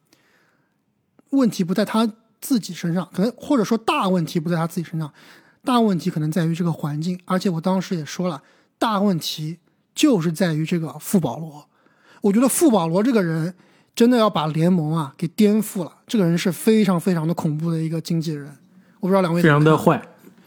[1.30, 2.10] 问题不在他
[2.40, 5.12] 自己身上，可能或者说大问题不在他自己身上，
[5.64, 7.20] 大问题可能在于这个环境。
[7.24, 8.42] 而且我当时也说了，
[8.78, 9.58] 大问题
[9.94, 11.68] 就是在于这个富保罗。
[12.22, 13.54] 我觉得富保罗这个人。
[13.94, 15.92] 真的要把联盟啊给颠覆了。
[16.06, 18.46] 这个人是非常非常的恐怖的一个经纪人，
[19.00, 20.00] 我不知道两位非常的坏，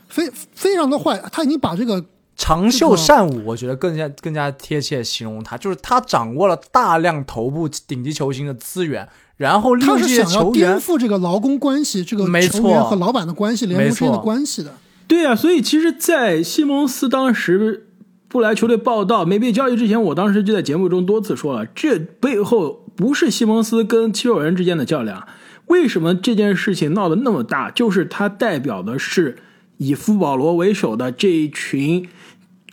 [0.07, 1.21] 非非常的坏。
[1.33, 2.05] 他已经把这个
[2.37, 9.05] 长袖善舞，我觉得更加更加贴切形容他，就是他掌握了大量头部顶级球星的资源，
[9.41, 14.73] 然后利用这些球员颠覆这个劳工关系，这个球员和老板的关系，联盟之间的关系的。
[15.07, 17.87] 对啊，所以其实，在西蒙斯当时
[18.27, 22.79] 不来球队报道、没被交易之前，我当时就在节目中多次说了，这背后。
[22.93, 25.25] 不是西蒙斯跟七六人之间的较量，
[25.67, 27.71] 为什么这件事情闹得那么大？
[27.71, 29.37] 就是他代表的是
[29.77, 32.07] 以福保罗为首的这一群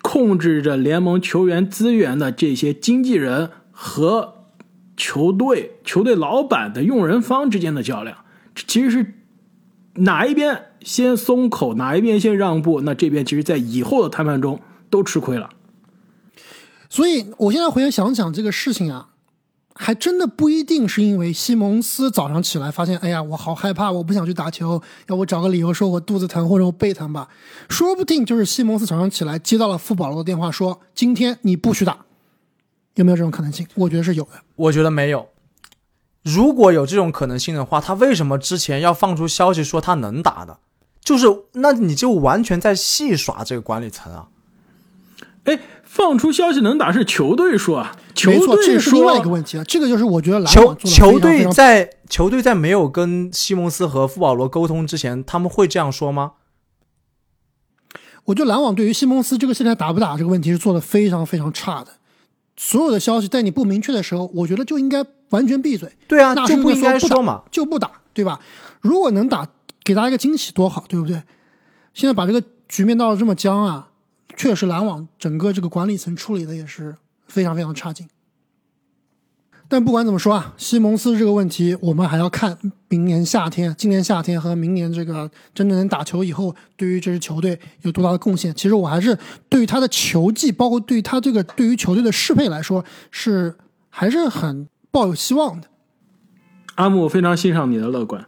[0.03, 4.35] 控制着联盟球员资源的这些经纪人和
[4.99, 8.19] 球队球队老板的用人方之间的较量。
[8.55, 9.15] 其实是
[9.95, 15.49] 哪一边先松口，哪一边先让步，那这边其实在以后的谈判中都吃亏了。
[16.91, 19.09] 所以我现在回想想这个事情啊。
[19.81, 27.29] 还真的不一定是因为西蒙斯早上起来发现，哎呀，我好害怕，我不想去打球，要我找个理由说我肚子疼或者我背疼吧。
[27.69, 32.07] 说不定就是西蒙斯早上起来接到了富保罗的电话，说今天你不许打，
[32.99, 33.67] 有没有这种可能性？
[33.75, 34.33] 我觉得是有的。
[34.57, 35.29] 我觉得没有。
[36.25, 40.59] 如果有这种可能性的话，他为什么之前要放出消息说他能打的？
[41.01, 44.29] 就是那你就完全在戏耍这个管理层啊！
[45.45, 49.65] 哎，放出消息能打是球队说啊，球队个是另外一个问题啊。
[49.65, 56.33] 这个就是我觉得篮球网做的球队非常在球队在没有跟西蒙斯和富保罗沟通之前，他们会这样说吗？
[58.25, 61.93] 我觉得篮网对于西蒙斯这个现在打不打这个问题是做的非常非常差的。
[62.59, 65.91] 所有的消息在你不明确的时候，我觉得就应该完全闭嘴。
[66.09, 67.45] 对啊，那就不应该说说嘛。
[67.51, 68.41] 就不打，对吧？
[68.81, 69.49] 如果能打，
[69.85, 71.23] 给大家一个惊喜多好，对不对？
[71.95, 73.91] 现在把这个局面闹得这么僵啊，
[74.37, 76.97] 确实篮网整个这个管理层处理的也是
[77.29, 78.09] 非常非常差劲。
[79.71, 82.57] 但不管怎么说啊，西蒙斯这个问题，我们还要看
[82.89, 88.55] 明年夏天、今年夏天和明年这个真正能打球以后，对于这支球队有多大的贡献。
[88.55, 89.17] 其实我还是
[89.51, 93.55] 对于他的球技，包括对于他这个对于球队的适配来说，是
[93.91, 95.69] 还是很抱有希望的。
[96.77, 98.25] 阿木非常欣赏你的乐观。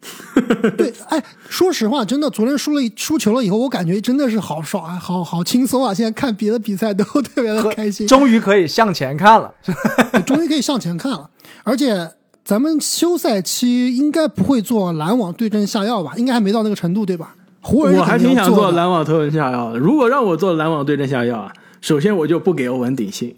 [0.78, 5.92] 对，哎，说实话，真的，昨天输了输球了以后，我感觉真的是好爽啊，好好轻松啊！
[5.92, 9.52] 现在看别的比赛都 特别的开心，终于可以向前看了。
[10.24, 11.28] 终于可以向前看了。
[11.64, 12.10] 而且
[12.44, 16.12] 咱们休赛期应该不会做篮网对症下药吧？
[16.16, 17.34] 应该还没到那个程度，对吧？
[17.60, 19.78] 湖人我还挺想做篮网对症下药的。
[19.78, 23.36] 如果让我做篮网对症下药啊，首先我就不给欧文顶薪。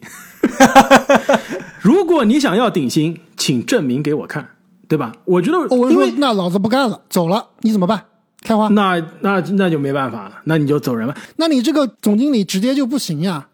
[1.81, 4.51] 如果你想要顶薪，请证明给我看，
[4.93, 5.11] 对吧？
[5.25, 8.05] 我觉得欧文说因为：“那老子不干了，走了，你怎么办？”
[8.45, 11.17] 开花，那那那就没办法了，那你就走人吧。
[11.37, 13.49] 那你这个总经理直接就不行呀。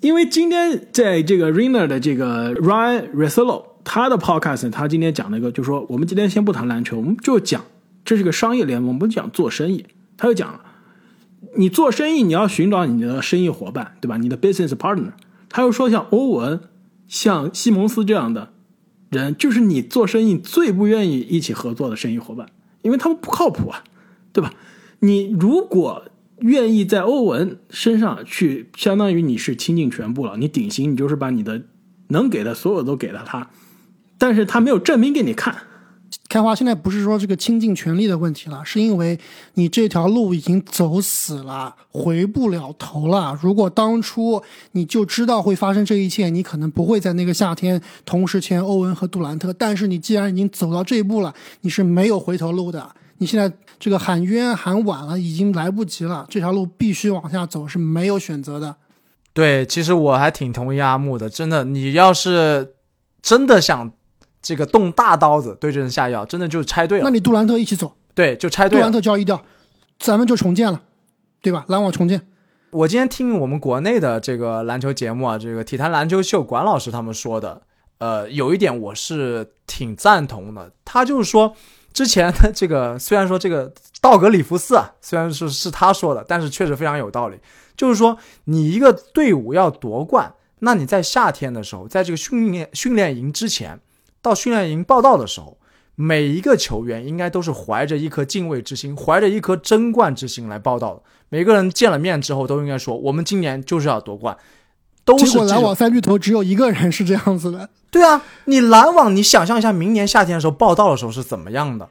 [0.00, 7.62] 因为今天在这个 Rina 的这个 Ryan Resolo 他的 podcast，他今天讲了一个，就说我们今天先不谈篮球，我们就讲
[8.02, 9.84] 这是个商业联盟，我们讲做生意。
[10.16, 10.60] 他就讲了，
[11.56, 14.16] 你做生意你要寻找你的生意伙伴，对吧？
[14.16, 15.12] 你的 business partner。
[15.50, 16.60] 他又说像欧文、
[17.08, 18.51] 像西蒙斯这样的
[19.12, 22.48] 人，就是你做生意最不愿意一起合作的生意伙伴，
[22.80, 23.84] 因为他们不靠谱啊，
[24.32, 24.54] 对吧？
[25.00, 26.04] 你如果
[26.38, 30.36] 愿意在欧文身上去，相当于你是倾尽全部了。
[30.38, 31.62] 你顶薪，你就是把你的
[32.08, 33.50] 能给的所有都给了他，
[34.16, 35.56] 但是他没有证明给你看。
[36.28, 39.18] 开花现在不是说这个倾尽全力的问题了，是因为
[39.54, 43.38] 你这条路已经走死了，回不了头了。
[43.42, 49.52] 如果当初你就知道会发生这一切，你可能不会在那个夏天同时签欧文和杜兰特。
[49.52, 52.94] 但是你既然已经走到这一步了，你是没有回头路的。
[53.18, 56.26] 你现在这个喊冤喊晚了，已经来不及了。
[56.28, 58.76] 这条路必须往下走，是没有选择的。
[59.32, 62.74] 对，其实我还挺同意阿木的，真的，你要是
[63.22, 63.92] 真的想
[64.42, 67.04] 这个动大刀子对症下药，真的就拆对了。
[67.04, 68.92] 那你杜兰特一起走，对，就拆队了杜兰。
[68.92, 69.42] 特交易掉，
[69.98, 70.82] 咱们就重建了，
[71.40, 71.64] 对吧？
[71.68, 72.20] 篮网重建。
[72.72, 77.62] 我今天听我们国内的这个篮球节目啊，这个体坛篮球秀管老师他们说的，
[77.98, 80.72] 呃，有一点我是挺赞同的。
[80.84, 81.54] 他就是说，
[81.92, 87.36] 之前的这个虽然说这个道格里夫斯啊，虽然是是他说的，但是确实非常有道理。
[87.76, 93.78] 就是说，你一个队伍要夺冠，那你在夏天的时候，在这个训练训练营之前，
[94.22, 95.58] 到训练营报道的时候，
[95.94, 101.02] 每一个球员应该都是怀着一颗敬畏之心，怀着一颗争冠之心来报道的。
[101.28, 104.36] 每个人见了面之后，都应该说：“我们今年就是要夺冠。”
[105.04, 107.68] 都是结果篮网三巨头只有一个人是这样子的。
[107.90, 111.88] 对啊，你篮网，你想象一下，明年夏天的时候报道的时候是怎么样的？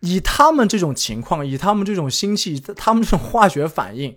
[0.00, 4.16] 以他们这种情况，以他们这种心气，他们这种化学反应，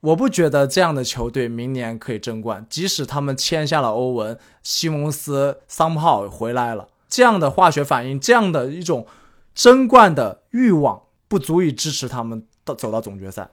[0.00, 2.64] 我不觉得这样的球队明年可以争冠。
[2.70, 9.06] 即使他们签下了欧文、西蒙斯、桑炮回来了，这样的化学反应，这样的一种
[9.54, 13.50] 争冠的欲望，不足以支持他们到走到总决赛。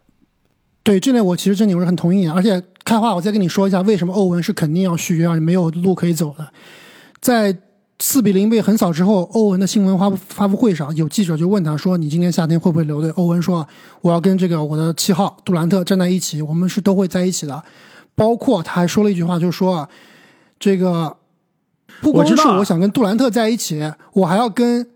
[0.83, 6.47] 对这点我其实真的我是很同意的，而且开话我再跟你说一下，为什么欧文是肯定要续约，而且没有路可以走的。
[7.19, 7.57] 在
[7.99, 13.67] 四比零被横扫之后，欧文的新闻发发布会上，有记者就问他说：“你今年夏天会不会留队？”欧文说
[14.01, 17.63] ：“我要跟这个我的七号杜兰特站在一起，我们是都会在一起的。”
[18.15, 19.89] 包括他还说了一句话，就是说，
[20.59, 21.17] 这个
[22.01, 24.87] 不光是我想跟杜兰特在一起，我还要跟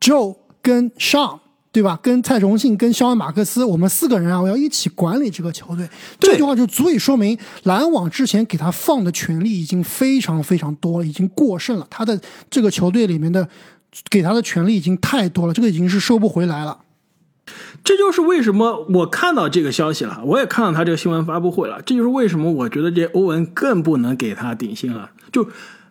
[0.00, 1.40] Joe 跟 Sean。
[1.72, 1.96] 对吧？
[2.02, 5.88] 跟蔡崇信、跟肖恩·马克思，我们四个人啊，我要一起管理这个球队。
[6.18, 11.86] 这句话就足以说明篮网之前给他放的权利已经非常非常多了，已经过剩了。
[11.88, 12.20] 他的
[12.50, 13.48] 这个球队里面的
[14.10, 16.80] 给他的权利已经太多了，这个已经是收不回来了。
[17.84, 21.80] 这就是为什么我看到这个消息了，我也看到他这个新闻发布会了。
[21.82, 25.12] 这就是为什么我觉得这欧文更不能给他顶薪了。
[25.30, 25.46] 就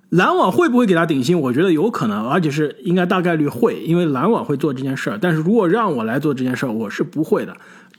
[0.09, 1.39] 篮网会不会给他顶薪？
[1.39, 5.19] 我觉得有可能，而且是应该大概率会，因为篮网会做这件事儿。
[5.21, 7.55] 但是如果让我来做这件事儿，我是不会的。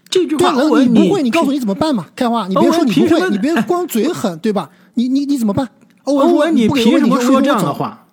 [0.08, 2.06] 这句话，对，欧文你不会，你告诉你怎么办嘛？
[2.16, 4.70] 开花，你别说你不会，欧文凭什么你别 光嘴狠，对吧？
[4.94, 5.68] 你你你怎么办？
[6.02, 7.62] 欧文欧文，你凭什么说这样？
[7.62, 8.06] 的话？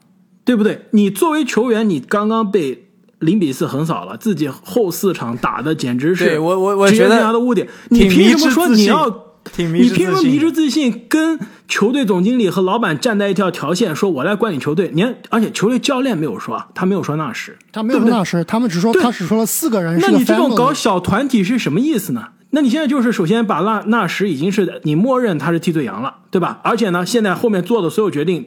[0.46, 0.86] 对不对？
[0.92, 7.68] 你作为球员，你刚刚被零比四横扫了，自己后四场打的简直是对我我我觉得生涯的污点。
[7.90, 9.27] 你凭什么说你要？
[9.54, 14.90] 挺迷你凭什么迷之自信跟球队总经理和老板站在一条条线，说我来管理球队？
[14.94, 22.30] 你看，而且球队教练没有说啊，他没有说纳什，他没有说纳什，他们只说对他只说了四个人是个那你这种搞小团体是什么意思呢？
[22.52, 26.60] 那你现在就是首先把纳纳什已经是你默认他是替罪羊了，对吧？
[26.64, 28.46] 而且呢，现在后面做的所有决定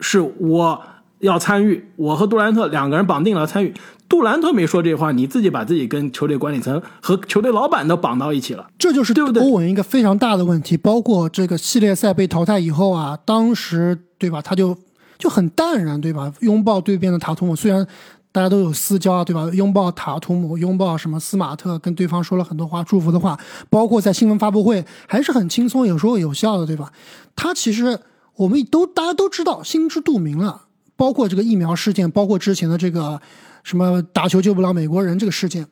[0.00, 0.82] 是我
[1.22, 3.72] 要参与，我和杜兰特两个人绑定了参与。
[4.08, 8.66] 杜兰特没说这话，你自己把自己跟球队管理层和球队老板都绑到一起了。
[8.76, 14.76] 这就是对不对欧文一个非常大的问题，包括这个系列赛被淘汰以后啊，当时对吧，他就
[15.16, 16.32] 就很淡然，对吧？
[16.40, 17.86] 拥抱对面的塔图姆，虽然
[18.32, 19.48] 大家都有私交啊，对吧？
[19.54, 23.38] 拥抱塔图姆，拥抱什么斯马特，跟对方说了很多话，祝福的话，
[23.70, 26.92] 包括在新闻发布会还是很轻松，有时候有效的，对吧？
[27.36, 28.00] 他其实
[28.34, 30.62] 我们都大家都知道，心知肚明了，
[31.02, 33.20] 包括这个疫苗事件，包括之前的这个
[33.64, 35.66] 什么打球救不了美国人这个事件，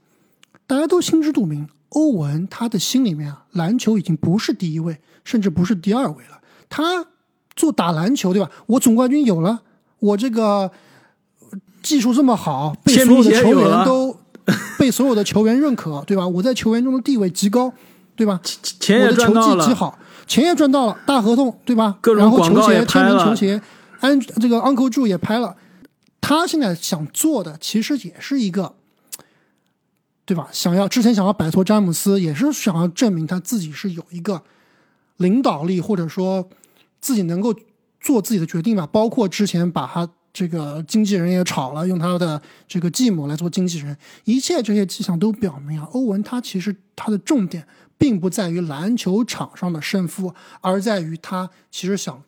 [0.66, 6.40] 大家都心知肚明，欧文他的心里面啊，篮球已经不是第一位，甚至不是第二位了。
[6.68, 7.06] 他
[7.54, 8.50] 做打篮球，对吧？
[8.66, 9.60] 我总冠军有了，
[10.00, 10.72] 我这个
[11.80, 14.16] 技术这么好，被所有的球员都
[14.80, 16.26] 被所有的球员认可，对吧？
[16.26, 17.72] 我在球员中的地位极高，
[18.16, 18.40] 对吧？
[18.80, 21.98] 钱也我的球赚到了，技极好，钱也赚到了，大合同，对吧？
[22.00, 23.62] 各种然后球广告也鞋签名球鞋，
[24.00, 25.56] 安这个 Uncle Drew 也拍了。
[26.20, 28.74] 他现在想做的其实也是一个，
[30.24, 30.48] 对吧？
[30.52, 34.42] 想要之前想要摆脱詹姆斯，也是想要证明他自己是有一个
[35.16, 36.48] 领导力，或者说
[37.00, 37.54] 自己能够
[38.00, 38.86] 做自己的决定吧。
[38.86, 47.66] 包括之前把他这个经纪人也炒了，用他的这个继母来做经纪人，一切这些迹象都表明啊，欧文他其实他的重点
[47.98, 52.22] 并不在于篮球场上的胜负，而在于他其实想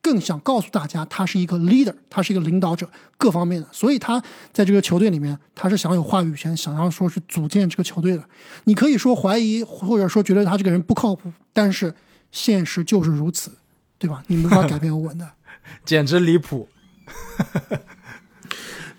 [0.00, 3.66] 更想告诉大家，他是一个 leader，他是一个领导者，各方面的。
[3.72, 4.22] 所以他
[4.52, 8.24] 在这个球队里面，他是想有话语权，想要说是组建这个球队的。
[8.64, 11.94] 你可以说怀疑，或者说觉得他这个人不靠谱，但是
[12.30, 13.52] 现实就是如此，
[13.98, 14.22] 对吧？
[14.28, 15.28] 你没法改变欧文的。
[15.84, 16.68] 简直离谱。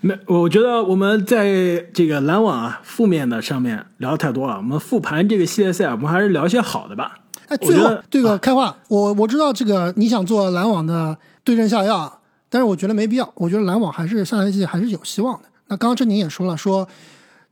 [0.02, 7.19] 没，我觉得我们在这个篮网啊负面的上面聊太多了，我们复盘这个系列赛，我们还是聊一些好的吧。
[7.50, 13.28] 哎，最后这个开话，我我知道这个你想做篮网的对症下药，但是我觉得没必要。
[13.34, 15.48] 我觉得篮网还是下赛季还是有希望的。
[15.66, 16.88] 那刚刚郑宁也说了，说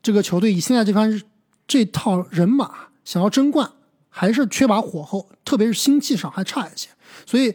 [0.01, 1.21] 这个球队以现在这番
[1.67, 2.71] 这套人马
[3.05, 3.69] 想要争冠，
[4.09, 6.89] 还是缺乏火候，特别是心气上还差一些。
[7.27, 7.53] 所以，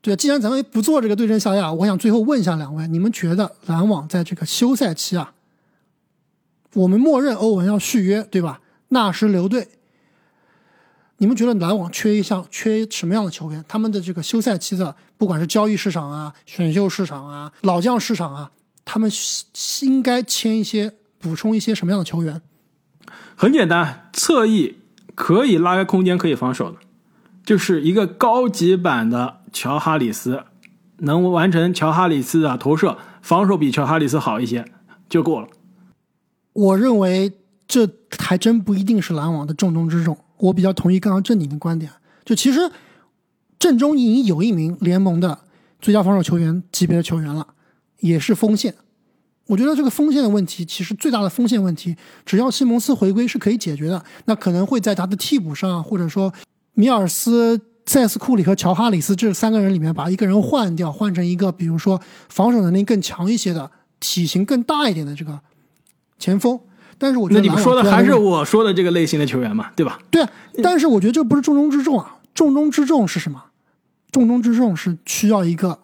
[0.00, 5.32] 对，既然咱们不做这个对症下药，我想最后问一下两位，你们觉得篮网在这个休赛期啊，
[6.74, 8.60] 我们默认欧文要续约，对吧？
[8.88, 9.68] 纳什留队，
[11.22, 13.64] 你们觉得篮网缺一项缺什么样的球员？
[13.68, 18.50] 他们的这个休赛期的，不管是交易市场啊、选秀市场啊、老将市场啊，
[18.84, 22.42] 他们是应该签一些、补充一些什么样的球员？
[23.36, 24.78] 很简单，侧翼
[25.14, 26.78] 可以拉开空间，可以防守的，
[27.44, 30.42] 就是一个高级版的乔哈里斯，
[30.96, 34.64] 能完成乔哈里斯的投射，防守比乔哈里斯好一些
[35.08, 35.46] 就够了。
[36.52, 37.32] 我认为
[37.68, 40.18] 这还真不一定是篮网的重中之重。
[40.42, 41.90] 我比较同意刚刚郑宁的观点，
[42.24, 42.60] 就其实
[43.60, 45.38] 阵中已经有一名联盟的
[45.80, 47.46] 最佳防守球员级别的球员了，
[48.00, 48.74] 也是锋线。
[49.46, 54.04] 我觉得这个锋线的问题，其实最大的锋线问题，只要西蒙斯回归是可以解决的。
[54.24, 56.32] 那可能会在他的替补上，或者说
[56.74, 63.70] 米尔斯、塞斯库里和乔哈里斯这三个人里面，把一个人换掉，换成一个比如说防守能力更强一些的、
[64.00, 65.40] 体型更大一点的这个
[66.18, 66.58] 前锋。
[67.02, 69.98] 但是我觉得那你们说的还是我说的这个类型的球员嘛，对吧？
[70.08, 70.30] 对啊，
[70.62, 73.42] 但是我觉得这不是重中之重啊，重中之重是什么？
[74.12, 75.80] 重中之重是需要一个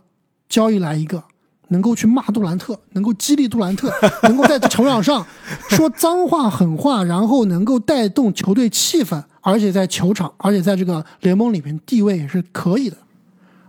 [0.48, 1.24] 交易来一个
[1.70, 3.92] 能够去骂杜兰特，能够激励杜兰特，
[4.22, 5.26] 能够在球场上
[5.68, 12.96] 说脏话狠话，然后能够带动球队气氛，而且在球场，而且在这个联盟里面地位也是可以的。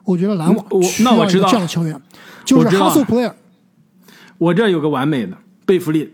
[0.04, 2.00] 我觉得篮网需那我知道这样的球员，
[2.46, 3.34] 就是我知道 hustle player。
[4.38, 6.14] 我这有个完美的贝弗利，对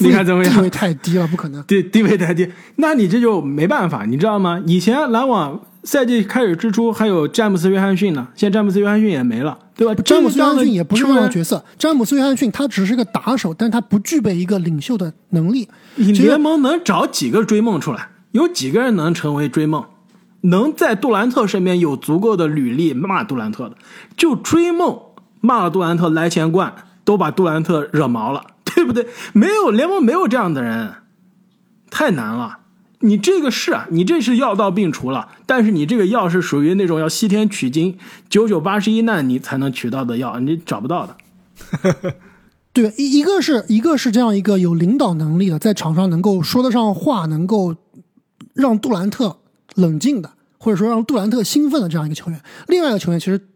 [0.00, 1.62] 你看怎么样地位太低了，不可能。
[1.64, 4.62] 地地位太低，那你这就没办法，你知道吗？
[4.66, 9.94] 以前篮网赛季开始之初还有詹姆斯·约翰逊呢，现在詹姆斯·约翰逊也没了，对吧？
[10.04, 15.68] 詹姆斯·约翰逊也不是这样的球员角色，詹姆斯·约翰逊他只是个打手，但他不具备一个领袖的能力。
[15.96, 18.08] 你联盟能找几个追梦出来？
[18.32, 19.84] 有几个人能成为追梦？
[20.42, 23.76] 能在杜兰特身边有足够的履历骂杜兰特的，
[24.16, 24.96] 就追梦
[25.40, 26.72] 骂了杜兰特来钱罐，
[27.04, 28.42] 都把杜兰特惹毛了，
[28.74, 29.06] 对不对？
[29.32, 30.94] 没有联盟没有这样的人，
[31.90, 32.58] 太难了。
[33.00, 37.96] 你这个是啊，你这是药到病除了，但是你这个药是属于那种要西天取经、
[38.28, 41.16] 九九八十一难你才能取到的药，你找不到的。
[42.72, 47.76] 对，一一个是一个是这样一个有领导能力的，在场上能够说得上话，能够
[48.54, 49.38] 让杜兰特
[49.76, 52.40] 冷静的，或者说让杜兰特兴奋的这样一个球员。
[52.66, 53.48] 另外一个球员，其实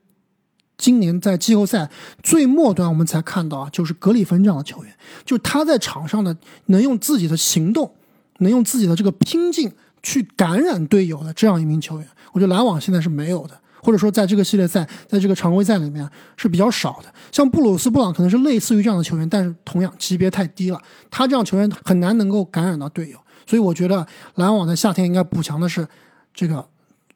[0.82, 1.88] 今年在季后赛
[2.24, 4.92] 最末端，我们才看到啊，就是格里芬这样的球员，
[5.24, 7.94] 就他在场上的能用自己的行动。
[8.38, 9.70] 能用自己的这个拼劲
[10.02, 17.14] 去感染队友的这样一名球员，我觉得篮网现在是没有的，或者说在这个系列赛，在这个常规赛里面是比较少的。
[17.30, 23.18] 像布鲁斯·布朗可能是类似于这样的球员，但是同样级别太低了，他这样球员很难能够感染到队友。
[23.46, 24.04] 所以我觉得
[24.34, 25.86] 篮网在夏天应该补强的是
[26.34, 26.66] 这个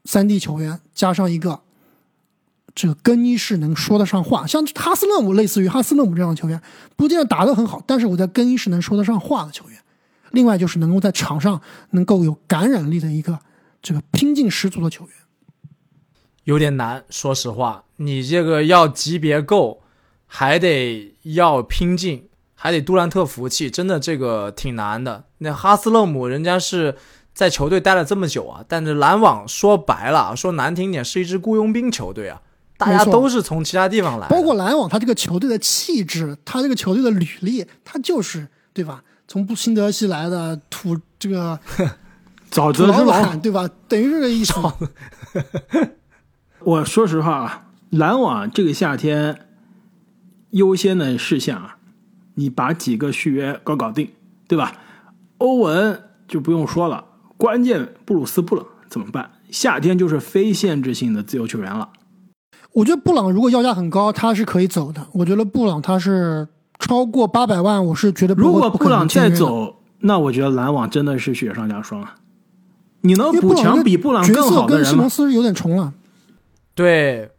[0.04, 1.58] 三 D 球员，加上一个
[2.76, 6.60] 这个更衣室能说得上话，像哈斯勒姆类似于哈斯勒姆这样的球员，
[6.94, 9.78] 不见得打得很好，但是我在更衣室能说得上话的球员。
[10.32, 13.38] 另外就是能够在场上能够有感染力的一个
[13.80, 15.14] 这个拼劲十足的球员，
[16.44, 17.02] 有点难。
[17.08, 19.80] 说实话，你这个要级别够，
[20.26, 25.24] 还得要拼劲，还得杜兰特服气，真的这个挺难的。
[25.38, 26.96] 那哈斯勒姆人家是
[27.32, 32.42] 在球队待了这么久啊，但是篮网说白了，说难听点是一支雇佣兵球队啊，
[32.78, 39.02] 大家都是从其他地方来，包括篮网，他这个球队的气质，他这个球队的履历，他就是对吧？
[39.26, 41.58] 从布新德西来的土这个
[42.50, 43.68] 沼泽之王，对吧？
[43.88, 44.54] 等于这个意思。
[46.60, 49.46] 我说实话啊，篮网这个夏天
[50.50, 51.78] 优先的事项啊，
[52.34, 54.10] 你把几个续约搞搞定，
[54.46, 54.72] 对吧？
[55.38, 57.04] 欧文就不用说了，
[57.36, 59.30] 关键布鲁斯布朗怎么办？
[59.50, 61.88] 夏天就是非限制性的自由球员了。
[62.76, 65.04] 我觉得布朗如果要价很高，他是可以走的。
[65.12, 66.46] 我觉得布朗他是。
[66.78, 72.16] 超过八百万，我是觉得如果布朗再走，那我觉得篮网真的是雪上加霜啊！
[73.00, 74.90] 你能补强比布朗更好的人吗？
[74.90, 75.94] 西蒙斯有点重了。
[76.74, 77.30] 对，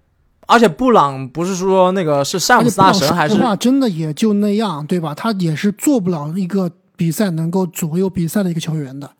[0.47, 5.13] 而且布朗不是说那个是詹姆斯大神，还是真的也就那样，对吧？
[5.13, 9.11] 他也是做不了一个比赛能够左右比赛的一个球员的。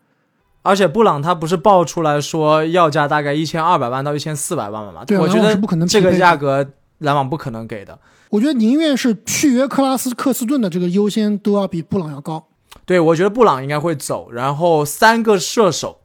[0.68, 5.02] 而且布朗他不是爆出来说要价大概一千二百万到一千四百万吗？
[5.06, 7.98] 对，我觉得不可能这个价格篮网不可能给的。
[8.28, 12.48] 我觉得宁愿是续约克拉斯克斯顿的这个优先都要比布朗要高。
[12.84, 16.00] 对，我觉得布朗应该会走，然后三个射手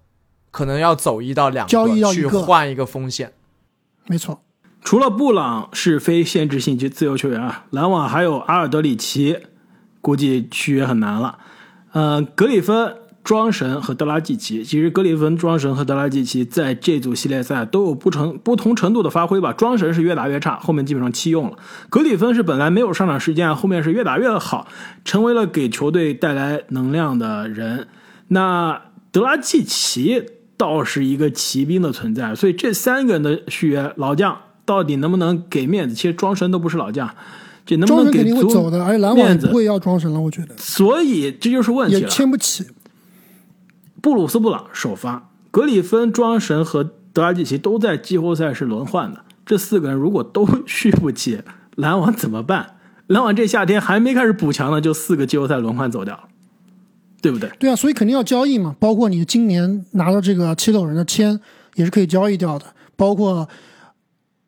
[0.49, 3.33] 可能要走一到两个去换一个锋线。
[4.07, 4.41] 没错，
[4.81, 9.39] 除了布朗是非限制性及自由球员啊，篮网还有阿尔德里奇，
[9.99, 11.39] 估计续约很难了。
[11.91, 12.95] 嗯，格里芬。
[13.23, 19.53] 庄神和德拉季奇，其实格里芬、庄神和德拉季奇在这组系列赛都有不成不同程度的发挥吧。
[19.53, 21.55] 庄神是越打越差，后面基本上弃用了；
[21.89, 24.67] 格里芬是本来没有上场时间，后面是越打越好，
[25.05, 27.87] 成为了给球队带来能量的人。
[28.27, 30.21] 那德拉季奇
[30.57, 35.95] 倒是一个骑兵的存在，所以这三个人的续约，老将到底能不能给面子？
[35.95, 37.09] 其实庄神都不是老将，
[37.65, 38.77] 这能不能给足面子？
[38.79, 40.53] 而且篮网不会要庄神了，我觉得。
[40.57, 42.65] 所以这就是问题了，也签不起。
[44.03, 46.83] 布鲁斯·布朗首发，格里芬、庄神和
[47.13, 49.21] 德拉季奇都在季后赛是轮换的。
[49.45, 51.41] 这四个人如果都 续不起，
[51.77, 52.75] 篮网怎么办？
[53.07, 56.23] 篮网这夏天还没开始补强呢，就四个季后赛轮换走掉了，
[57.21, 57.49] 对不对？
[57.57, 58.75] 对啊，所以肯定要交易嘛。
[58.77, 61.39] 包括你今年拿到这个七六人的签
[61.75, 62.65] 也是可以交易掉的。
[62.97, 63.47] 包括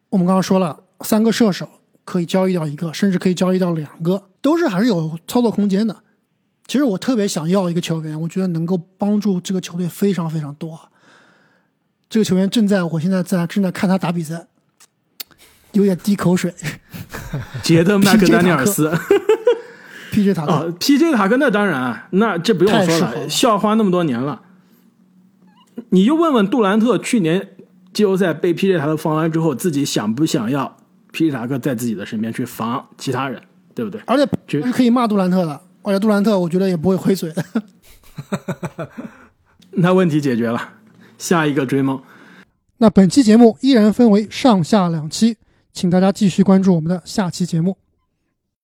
[0.09, 1.65] 我们刚刚说了，三个射手
[2.03, 5.95] 可以交易掉一个，甚至可以交易掉两个，都是还是有操作空间的。
[6.67, 10.79] 其实我特别想要一个球员，我觉得能够帮助这个球队非常非常多。
[12.09, 14.47] 这个球员正在我现在在正在看他打比赛，
[15.73, 16.53] 有点滴口水。
[17.61, 18.91] 杰德麦克丹尼尔斯
[20.11, 20.33] ，P.J.
[20.33, 21.11] 塔克，P.J.
[21.13, 24.41] 塔克那当然，那这不用说了，校花那么多年了。
[25.89, 27.49] 你就问问杜兰特，去年
[27.93, 28.77] 季后赛被 P.J.
[28.79, 30.77] 塔克防完之后，自己想不想要
[31.11, 31.31] P.J.
[31.31, 33.41] 塔克在自己的身边去防其他人，
[33.73, 34.01] 对不对？
[34.05, 35.61] 而且是可以骂杜兰特的。
[35.85, 37.45] 而且杜兰特，我觉得也不会回嘴的。
[39.77, 40.73] 那问题解决了，
[41.17, 42.01] 下一个追梦。
[42.77, 45.37] 那本期节目依然分为上下两期，
[45.71, 47.77] 请大家继续关注我们的下期节目。